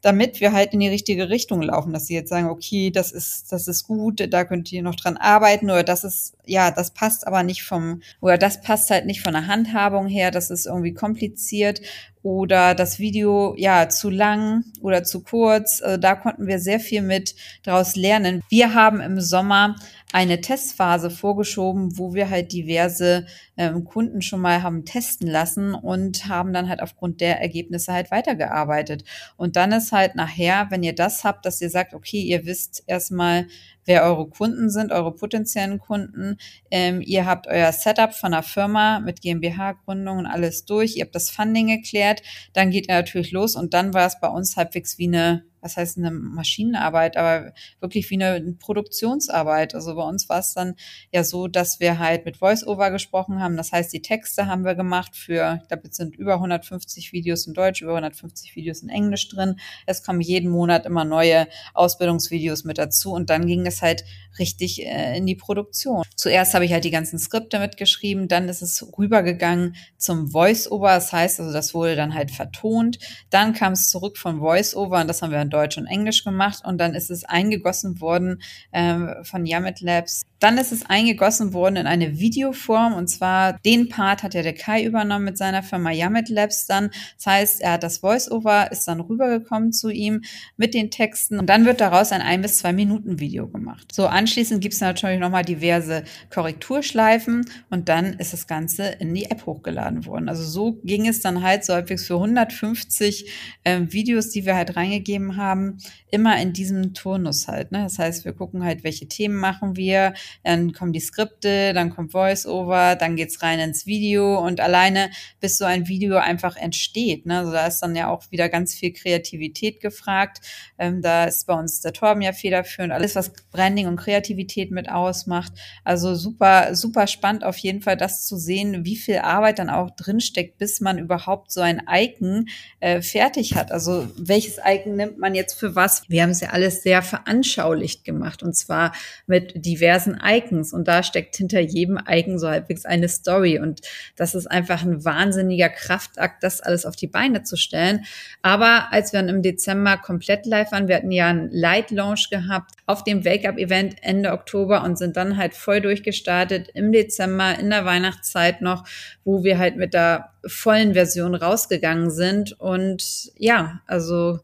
damit 0.05 0.41
wir 0.43 0.53
halt 0.53 0.75
in 0.75 0.81
die 0.81 0.89
richtige 0.89 1.31
Richtung 1.31 1.63
laufen, 1.63 1.95
dass 1.95 2.07
sie 2.07 2.15
jetzt 2.15 2.29
sagen, 2.29 2.51
okay, 2.51 2.91
das 2.91 3.11
ist, 3.11 3.51
das 3.51 3.69
ist 3.69 3.85
gut, 3.85 4.27
da 4.31 4.45
könnt 4.45 4.71
ihr 4.71 4.83
noch 4.83 4.97
dran 4.97 5.17
arbeiten 5.17 5.71
oder 5.71 5.83
das 5.83 6.05
ist, 6.05 6.35
ja, 6.45 6.71
das 6.71 6.91
passt 6.91 7.27
aber 7.27 7.43
nicht 7.43 7.63
vom, 7.63 8.03
oder 8.21 8.37
das 8.37 8.61
passt 8.61 8.91
halt 8.91 9.07
nicht 9.07 9.23
von 9.23 9.33
der 9.33 9.47
Handhabung 9.47 10.07
her, 10.07 10.31
das 10.31 10.51
ist 10.51 10.67
irgendwie 10.67 10.93
kompliziert 10.93 11.81
oder 12.25 12.75
das 12.75 12.99
Video 12.99 13.55
ja 13.59 13.91
zu 13.91 14.09
lang 14.09 14.65
oder 14.81 15.05
zu 15.05 15.23
kurz. 15.23 15.83
Also 15.83 15.99
da 15.99 16.15
konnten 16.15 16.47
wir 16.47 16.59
sehr 16.59 16.81
viel 16.81 17.03
mit 17.03 17.35
daraus 17.63 17.97
lernen. 17.97 18.43
Wir 18.49 18.73
haben 18.73 19.03
im 19.03 19.21
Sommer 19.21 19.77
eine 20.11 20.41
Testphase 20.41 21.11
vorgeschoben, 21.11 21.99
wo 21.99 22.15
wir 22.15 22.31
halt 22.31 22.53
diverse 22.53 23.27
ähm, 23.59 23.85
Kunden 23.85 24.23
schon 24.23 24.41
mal 24.41 24.63
haben 24.63 24.87
testen 24.87 25.29
lassen 25.29 25.75
und 25.75 26.27
haben 26.27 26.55
dann 26.55 26.71
halt 26.71 26.81
aufgrund 26.81 27.21
der 27.21 27.43
Ergebnisse 27.43 27.93
halt 27.93 28.11
weitergearbeitet. 28.11 29.05
Und 29.37 29.57
dann 29.57 29.73
ist 29.73 29.93
halt 29.93 30.15
nachher, 30.15 30.69
wenn 30.71 30.83
ihr 30.83 30.95
das 30.95 31.25
habt, 31.25 31.45
dass 31.45 31.61
ihr 31.61 31.69
sagt, 31.69 31.93
okay, 31.93 32.23
ihr 32.23 32.47
wisst 32.47 32.85
erstmal, 32.87 33.49
wer 33.85 34.05
eure 34.05 34.29
Kunden 34.29 34.71
sind, 34.71 34.93
eure 34.93 35.15
potenziellen 35.15 35.79
Kunden. 35.79 36.37
Ähm, 36.71 37.01
ihr 37.03 37.27
habt 37.27 37.47
euer 37.47 37.73
Setup 37.73 38.15
von 38.15 38.33
der 38.33 38.43
Firma 38.43 39.01
mit 39.01 39.21
GmbH-Gründung 39.21 40.19
und 40.19 40.27
alles 40.27 40.65
durch. 40.65 40.97
Ihr 40.97 41.05
habt 41.05 41.15
das 41.15 41.31
Funding 41.31 41.69
geklärt. 41.69 42.23
Dann 42.53 42.71
geht 42.71 42.89
ihr 42.89 42.95
natürlich 42.95 43.33
los 43.33 43.57
und 43.57 43.75
dann 43.75 43.95
war 43.95 44.07
es 44.07 44.21
bei 44.21 44.29
uns 44.29 44.57
halbwegs 44.57 44.99
wie 44.99 45.09
eine 45.09 45.45
was 45.65 45.77
heißt 45.77 45.99
eine 45.99 46.11
Maschinenarbeit, 46.11 47.17
aber 47.17 47.53
wirklich 47.81 48.09
wie 48.11 48.23
eine 48.23 48.53
Produktionsarbeit. 48.53 49.75
Also 49.75 49.95
bei 49.97 50.03
uns 50.03 50.29
war 50.29 50.39
es 50.39 50.53
dann 50.53 50.75
ja 51.11 51.25
so, 51.25 51.49
dass 51.49 51.81
wir 51.81 51.99
halt 51.99 52.27
mit 52.27 52.41
VoiceOver 52.41 52.91
gesprochen 52.91 53.41
haben. 53.41 53.57
Das 53.57 53.73
heißt, 53.73 53.93
die 53.93 54.03
Texte 54.03 54.47
haben 54.47 54.65
wir 54.65 54.75
gemacht 54.75 55.17
für, 55.17 55.61
ich 55.63 55.69
glaube, 55.69 55.85
jetzt 55.85 55.97
sind 55.97 56.17
über 56.17 56.35
150 56.35 57.13
Videos 57.13 57.47
in 57.47 57.55
Deutsch, 57.55 57.81
über 57.81 57.93
150 57.93 58.55
Videos 58.55 58.83
in 58.83 58.91
Englisch 58.91 59.29
drin. 59.29 59.57
Es 59.87 60.03
kommen 60.03 60.21
jeden 60.21 60.51
Monat 60.51 60.85
immer 60.85 61.05
neue 61.05 61.49
Ausbildungsvideos 61.73 62.65
mit 62.65 62.77
dazu 62.77 63.13
und 63.13 63.31
dann 63.31 63.47
ging 63.47 63.67
es 63.67 63.81
halt 63.81 64.05
richtig 64.39 64.85
äh, 64.85 65.17
in 65.17 65.27
die 65.27 65.35
Produktion. 65.35 66.03
Zuerst 66.17 66.55
habe 66.55 66.65
ich 66.65 66.73
halt 66.73 66.85
die 66.85 66.91
ganzen 66.91 67.19
Skripte 67.19 67.59
mitgeschrieben, 67.59 68.29
dann 68.29 68.49
ist 68.49 68.61
es 68.61 68.87
rübergegangen 68.99 69.77
zum 69.97 70.33
VoiceOver. 70.35 70.89
Das 70.89 71.13
heißt 71.13 71.41
also, 71.41 71.53
das 71.53 71.73
wurde 71.73 71.97
dann 71.97 72.15
halt 72.15 72.31
vertont. 72.31 72.99
Dann 73.31 73.55
kam 73.55 73.73
es 73.73 73.89
zurück 73.89 74.19
von 74.19 74.41
VoiceOver 74.41 75.01
und 75.01 75.09
das 75.09 75.23
haben 75.23 75.31
wir 75.31 75.41
in 75.41 75.51
Deutsch 75.55 75.79
und 75.79 75.87
Englisch 75.87 76.25
gemacht 76.25 76.65
und 76.65 76.79
dann 76.79 76.95
ist 76.95 77.11
es 77.11 77.25
eingegossen 77.25 78.01
worden 78.01 78.43
ähm, 78.73 79.15
von 79.23 79.47
Yamit 79.47 79.81
Labs. 79.81 80.23
Dann 80.45 80.59
ist 80.59 80.73
es 80.73 80.85
eingegossen 80.85 81.55
worden 81.55 81.77
in 81.77 81.87
eine 81.87 82.19
Videoform 82.19 82.93
und 82.93 83.09
zwar 83.09 83.55
den 83.65 83.89
Part 83.89 84.23
hat 84.23 84.35
ja 84.35 84.43
der 84.43 84.53
Kai 84.53 84.85
übernommen 84.85 85.25
mit 85.25 85.39
seiner 85.39 85.63
Firma 85.63 85.91
Yamit 85.91 86.29
Labs 86.29 86.67
dann. 86.67 86.91
Das 87.17 87.25
heißt, 87.25 87.61
er 87.63 87.73
hat 87.73 87.83
das 87.83 87.97
Voice-Over, 87.97 88.71
ist 88.71 88.87
dann 88.87 89.01
rübergekommen 89.01 89.73
zu 89.73 89.89
ihm 89.89 90.21
mit 90.59 90.75
den 90.75 90.91
Texten 90.91 91.39
und 91.39 91.47
dann 91.47 91.65
wird 91.65 91.81
daraus 91.81 92.13
ein 92.13 92.21
ein 92.21 92.43
bis 92.43 92.59
zwei 92.59 92.75
Minuten 92.75 93.21
Video 93.21 93.49
gemacht. 93.49 93.91
So 93.95 94.07
anschließend 94.07 94.61
gibt 94.61 94.75
es 94.75 94.83
natürlich 94.83 95.19
nochmal 95.19 95.47
diverse 95.47 96.05
Korrekturschleifen 96.29 97.47
und 97.71 97.89
dann 97.89 98.13
ist 98.13 98.35
das 98.35 98.47
Ganze 98.47 98.85
in 98.99 99.15
die 99.15 99.31
App 99.31 99.47
hochgeladen 99.47 100.05
worden. 100.05 100.29
Also 100.29 100.45
so 100.45 100.79
ging 100.85 101.09
es 101.09 101.23
dann 101.23 101.43
halt 101.43 101.65
so 101.65 101.73
halbwegs 101.73 102.07
für 102.07 102.17
150 102.17 103.31
äh, 103.65 103.81
Videos, 103.89 104.29
die 104.29 104.45
wir 104.45 104.57
halt 104.57 104.77
reingegeben 104.77 105.39
haben 105.39 105.79
immer 106.15 106.41
in 106.41 106.53
diesem 106.53 106.95
Turnus 106.95 107.49
halt. 107.49 107.73
Ne? 107.73 107.83
Das 107.83 107.99
heißt, 107.99 108.25
wir 108.25 108.33
gucken 108.33 108.63
halt, 108.63 108.85
welche 108.85 109.09
Themen 109.09 109.35
machen 109.35 109.75
wir, 109.75 110.15
dann 110.43 110.73
kommen 110.73 110.93
die 110.93 111.01
Skripte, 111.01 111.73
dann 111.73 111.91
kommt 111.91 112.13
Voice-Over, 112.13 112.97
dann 112.97 113.17
geht's 113.17 113.43
rein 113.43 113.59
ins 113.59 113.87
Video 113.87 114.39
und 114.39 114.61
alleine, 114.61 115.11
bis 115.41 115.59
so 115.59 115.65
ein 115.65 115.89
Video 115.89 116.17
einfach 116.17 116.57
entsteht. 116.57 117.27
Ne? 117.27 117.39
Also 117.39 117.53
da 117.53 117.67
ist 117.67 117.81
dann 117.81 117.95
ja 117.95 118.09
auch 118.09 118.31
wieder 118.31 118.49
ganz 118.49 118.75
viel 118.75 118.93
Kreativität 118.93 119.81
gefragt. 119.81 120.41
Ähm, 120.79 121.03
da 121.03 121.25
ist 121.25 121.47
bei 121.47 121.55
uns 121.55 121.81
der 121.81 121.93
Torben 121.93 122.23
ja 122.23 122.33
federführend, 122.33 122.93
alles, 122.93 123.15
was 123.15 123.33
Branding 123.51 123.87
und 123.87 123.97
Kreativität 123.97 124.71
mit 124.71 124.91
ausmacht. 124.91 125.53
Also 125.85 126.15
super, 126.15 126.75
super 126.75 127.07
spannend 127.07 127.45
auf 127.45 127.59
jeden 127.59 127.83
Fall, 127.83 127.97
das 127.97 128.27
zu 128.27 128.37
sehen, 128.37 128.85
wie 128.85 128.97
viel 128.97 129.19
Arbeit 129.19 129.59
dann 129.59 129.71
auch 129.71 129.91
drinsteckt, 129.91 130.59
bis 130.59 130.81
man 130.81 130.99
überhaupt 130.99 131.53
so 131.53 131.61
ein 131.61 131.83
Icon 131.91 132.49
äh, 132.81 133.03
fertig 133.03 133.55
hat. 133.55 133.73
Also 133.73 134.09
welches 134.17 134.59
Icon 134.65 134.97
nimmt 134.97 135.19
man 135.19 135.35
jetzt 135.35 135.55
für 135.55 135.75
was? 135.75 136.03
Wir 136.09 136.23
haben 136.23 136.31
es 136.31 136.41
ja 136.41 136.51
alles 136.51 136.83
sehr 136.83 137.03
veranschaulicht 137.03 138.05
gemacht 138.05 138.43
und 138.43 138.55
zwar 138.55 138.93
mit 139.27 139.65
diversen 139.65 140.21
Icons 140.25 140.73
und 140.73 140.89
da 140.89 141.03
steckt 141.03 141.37
hinter 141.37 141.61
jedem 141.61 141.99
Icon 142.09 142.39
so 142.39 142.49
halbwegs 142.49 142.85
eine 142.85 143.09
Story. 143.09 143.59
Und 143.59 143.81
das 144.17 144.35
ist 144.35 144.47
einfach 144.47 144.83
ein 144.83 145.05
wahnsinniger 145.05 145.69
Kraftakt, 145.69 146.43
das 146.43 146.61
alles 146.61 146.87
auf 146.87 146.97
die 146.97 147.07
Beine 147.07 147.43
zu 147.43 147.57
stellen. 147.57 148.05
Aber 148.43 148.93
als 148.93 149.13
wir 149.13 149.21
dann 149.21 149.29
im 149.29 149.43
Dezember 149.43 149.97
komplett 149.97 150.47
live 150.47 150.73
waren, 150.73 150.89
wir 150.89 150.97
hatten 150.97 151.11
ja 151.11 151.29
einen 151.29 151.51
Light 151.51 151.91
Launch 151.91 152.31
gehabt 152.31 152.73
auf 152.87 153.05
dem 153.05 153.25
Wake-up-Event 153.25 153.97
Ende 154.03 154.33
Oktober 154.33 154.83
und 154.85 154.99
sind 154.99 155.17
dann 155.17 155.37
halt 155.37 155.55
voll 155.55 155.81
durchgestartet 155.81 156.69
im 156.75 156.93
Dezember 156.93 157.59
in 157.59 157.71
der 157.71 157.85
Weihnachtszeit 157.85 158.61
noch, 158.61 158.85
wo 159.25 159.45
wir 159.45 159.59
halt 159.59 159.77
mit 159.77 159.95
der 159.95 160.33
vollen 160.47 160.95
Version 160.95 161.35
rausgegangen 161.35 162.11
sind. 162.11 162.59
Und 162.61 163.33
ja, 163.37 163.81
also 163.87 164.41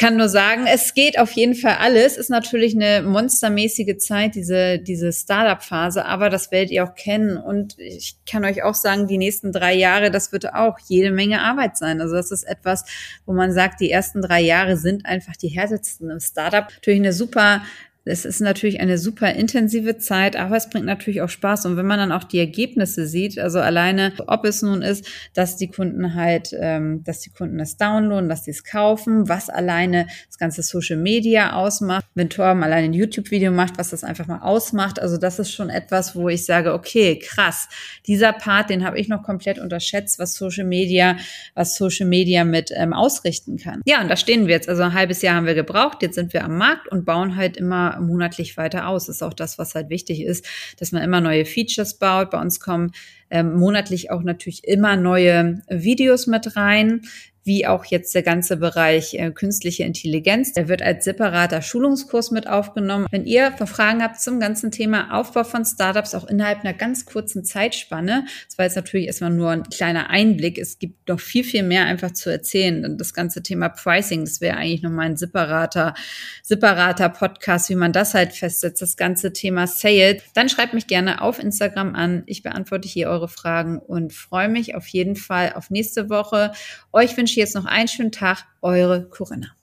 kann 0.00 0.16
nur 0.16 0.30
sagen, 0.30 0.64
es 0.66 0.94
geht 0.94 1.18
auf 1.18 1.30
jeden 1.32 1.54
Fall 1.54 1.76
alles. 1.78 2.16
Ist 2.16 2.30
natürlich 2.30 2.74
eine 2.74 3.06
monstermäßige 3.06 3.98
Zeit, 3.98 4.34
diese, 4.34 4.78
diese 4.78 5.12
Startup-Phase, 5.12 6.06
aber 6.06 6.30
das 6.30 6.50
werdet 6.50 6.70
ihr 6.70 6.84
auch 6.84 6.94
kennen. 6.94 7.36
Und 7.36 7.78
ich 7.78 8.16
kann 8.24 8.46
euch 8.46 8.62
auch 8.62 8.74
sagen, 8.74 9.06
die 9.06 9.18
nächsten 9.18 9.52
drei 9.52 9.74
Jahre, 9.74 10.10
das 10.10 10.32
wird 10.32 10.54
auch 10.54 10.78
jede 10.88 11.10
Menge 11.10 11.42
Arbeit 11.42 11.76
sein. 11.76 12.00
Also 12.00 12.14
das 12.14 12.30
ist 12.30 12.44
etwas, 12.44 12.86
wo 13.26 13.34
man 13.34 13.52
sagt, 13.52 13.82
die 13.82 13.90
ersten 13.90 14.22
drei 14.22 14.40
Jahre 14.40 14.78
sind 14.78 15.04
einfach 15.04 15.36
die 15.36 15.48
härtesten 15.48 16.08
im 16.08 16.20
Startup. 16.20 16.64
Natürlich 16.70 17.00
eine 17.00 17.12
super 17.12 17.60
es 18.04 18.24
ist 18.24 18.40
natürlich 18.40 18.80
eine 18.80 18.96
super 18.96 19.32
intensive 19.34 19.98
Zeit, 19.98 20.34
aber 20.36 20.56
es 20.56 20.70
bringt 20.70 20.86
natürlich 20.86 21.20
auch 21.22 21.28
Spaß. 21.28 21.66
Und 21.66 21.76
wenn 21.76 21.86
man 21.86 21.98
dann 21.98 22.12
auch 22.12 22.24
die 22.24 22.38
Ergebnisse 22.38 23.06
sieht, 23.06 23.38
also 23.38 23.60
alleine, 23.60 24.12
ob 24.26 24.44
es 24.44 24.62
nun 24.62 24.82
ist, 24.82 25.06
dass 25.34 25.56
die 25.56 25.68
Kunden 25.68 26.14
halt, 26.14 26.54
ähm, 26.58 27.04
dass 27.04 27.20
die 27.20 27.30
Kunden 27.30 27.58
das 27.58 27.76
downloaden, 27.76 28.28
dass 28.28 28.44
sie 28.44 28.52
es 28.52 28.64
kaufen, 28.64 29.28
was 29.28 29.50
alleine 29.50 30.06
das 30.26 30.38
ganze 30.38 30.62
Social 30.62 30.96
Media 30.96 31.52
ausmacht, 31.52 32.06
wenn 32.14 32.30
Torben 32.30 32.62
alleine 32.62 32.86
ein 32.86 32.94
YouTube-Video 32.94 33.50
macht, 33.50 33.78
was 33.78 33.90
das 33.90 34.02
einfach 34.02 34.26
mal 34.26 34.40
ausmacht. 34.40 35.00
Also 35.00 35.18
das 35.18 35.38
ist 35.38 35.52
schon 35.52 35.68
etwas, 35.68 36.16
wo 36.16 36.28
ich 36.28 36.44
sage, 36.46 36.72
okay, 36.72 37.18
krass, 37.18 37.68
dieser 38.06 38.32
Part, 38.32 38.70
den 38.70 38.84
habe 38.84 38.98
ich 38.98 39.08
noch 39.08 39.22
komplett 39.22 39.58
unterschätzt, 39.58 40.18
was 40.18 40.34
Social 40.34 40.64
Media, 40.64 41.16
was 41.54 41.76
Social 41.76 42.06
Media 42.06 42.44
mit 42.44 42.70
ähm, 42.74 42.94
ausrichten 42.94 43.58
kann. 43.58 43.82
Ja, 43.84 44.00
und 44.00 44.08
da 44.08 44.16
stehen 44.16 44.46
wir 44.46 44.54
jetzt. 44.54 44.68
Also 44.68 44.82
ein 44.82 44.94
halbes 44.94 45.20
Jahr 45.20 45.36
haben 45.36 45.46
wir 45.46 45.54
gebraucht, 45.54 45.98
jetzt 46.02 46.14
sind 46.14 46.32
wir 46.32 46.44
am 46.44 46.56
Markt 46.56 46.88
und 46.88 47.04
bauen 47.04 47.36
halt 47.36 47.58
monatlich 47.98 48.56
weiter 48.56 48.86
aus. 48.86 49.06
Das 49.06 49.16
ist 49.16 49.22
auch 49.22 49.34
das, 49.34 49.58
was 49.58 49.74
halt 49.74 49.88
wichtig 49.88 50.22
ist, 50.22 50.46
dass 50.78 50.92
man 50.92 51.02
immer 51.02 51.20
neue 51.20 51.44
Features 51.44 51.94
baut. 51.94 52.30
Bei 52.30 52.40
uns 52.40 52.60
kommen 52.60 52.92
ähm, 53.30 53.54
monatlich 53.56 54.10
auch 54.10 54.22
natürlich 54.22 54.64
immer 54.64 54.96
neue 54.96 55.62
Videos 55.68 56.26
mit 56.26 56.56
rein 56.56 57.02
wie 57.42 57.66
auch 57.66 57.84
jetzt 57.84 58.14
der 58.14 58.22
ganze 58.22 58.56
Bereich 58.56 59.14
äh, 59.14 59.30
künstliche 59.30 59.84
Intelligenz. 59.84 60.52
Der 60.52 60.68
wird 60.68 60.82
als 60.82 61.04
separater 61.04 61.62
Schulungskurs 61.62 62.30
mit 62.30 62.46
aufgenommen. 62.46 63.06
Wenn 63.10 63.24
ihr 63.24 63.52
Fragen 63.52 64.02
habt 64.02 64.20
zum 64.20 64.40
ganzen 64.40 64.70
Thema 64.70 65.18
Aufbau 65.18 65.44
von 65.44 65.64
Startups, 65.64 66.14
auch 66.14 66.26
innerhalb 66.26 66.60
einer 66.60 66.74
ganz 66.74 67.06
kurzen 67.06 67.44
Zeitspanne, 67.44 68.26
das 68.46 68.58
war 68.58 68.66
jetzt 68.66 68.76
natürlich 68.76 69.06
erstmal 69.06 69.30
nur 69.30 69.50
ein 69.50 69.62
kleiner 69.64 70.10
Einblick, 70.10 70.58
es 70.58 70.78
gibt 70.78 71.08
noch 71.08 71.20
viel, 71.20 71.44
viel 71.44 71.62
mehr 71.62 71.86
einfach 71.86 72.12
zu 72.12 72.30
erzählen. 72.30 72.84
Und 72.84 73.00
das 73.00 73.14
ganze 73.14 73.42
Thema 73.42 73.70
Pricing, 73.70 74.24
das 74.24 74.40
wäre 74.40 74.56
eigentlich 74.56 74.82
nochmal 74.82 75.06
ein 75.06 75.16
separater, 75.16 75.94
separater 76.42 77.08
Podcast, 77.08 77.70
wie 77.70 77.74
man 77.74 77.92
das 77.92 78.14
halt 78.14 78.32
festsetzt, 78.32 78.82
das 78.82 78.96
ganze 78.96 79.32
Thema 79.32 79.66
Sales. 79.66 80.22
Dann 80.34 80.48
schreibt 80.48 80.74
mich 80.74 80.86
gerne 80.86 81.22
auf 81.22 81.38
Instagram 81.38 81.94
an. 81.94 82.22
Ich 82.26 82.42
beantworte 82.42 82.88
hier 82.88 83.08
eure 83.08 83.28
Fragen 83.28 83.78
und 83.78 84.12
freue 84.12 84.48
mich 84.48 84.74
auf 84.74 84.86
jeden 84.88 85.16
Fall 85.16 85.54
auf 85.54 85.70
nächste 85.70 86.10
Woche. 86.10 86.52
Euch 86.92 87.16
wünsche 87.16 87.29
wünsche 87.30 87.38
jetzt 87.38 87.54
noch 87.54 87.64
einen 87.64 87.86
schönen 87.86 88.10
Tag. 88.10 88.44
Eure 88.60 89.08
Corinna. 89.08 89.54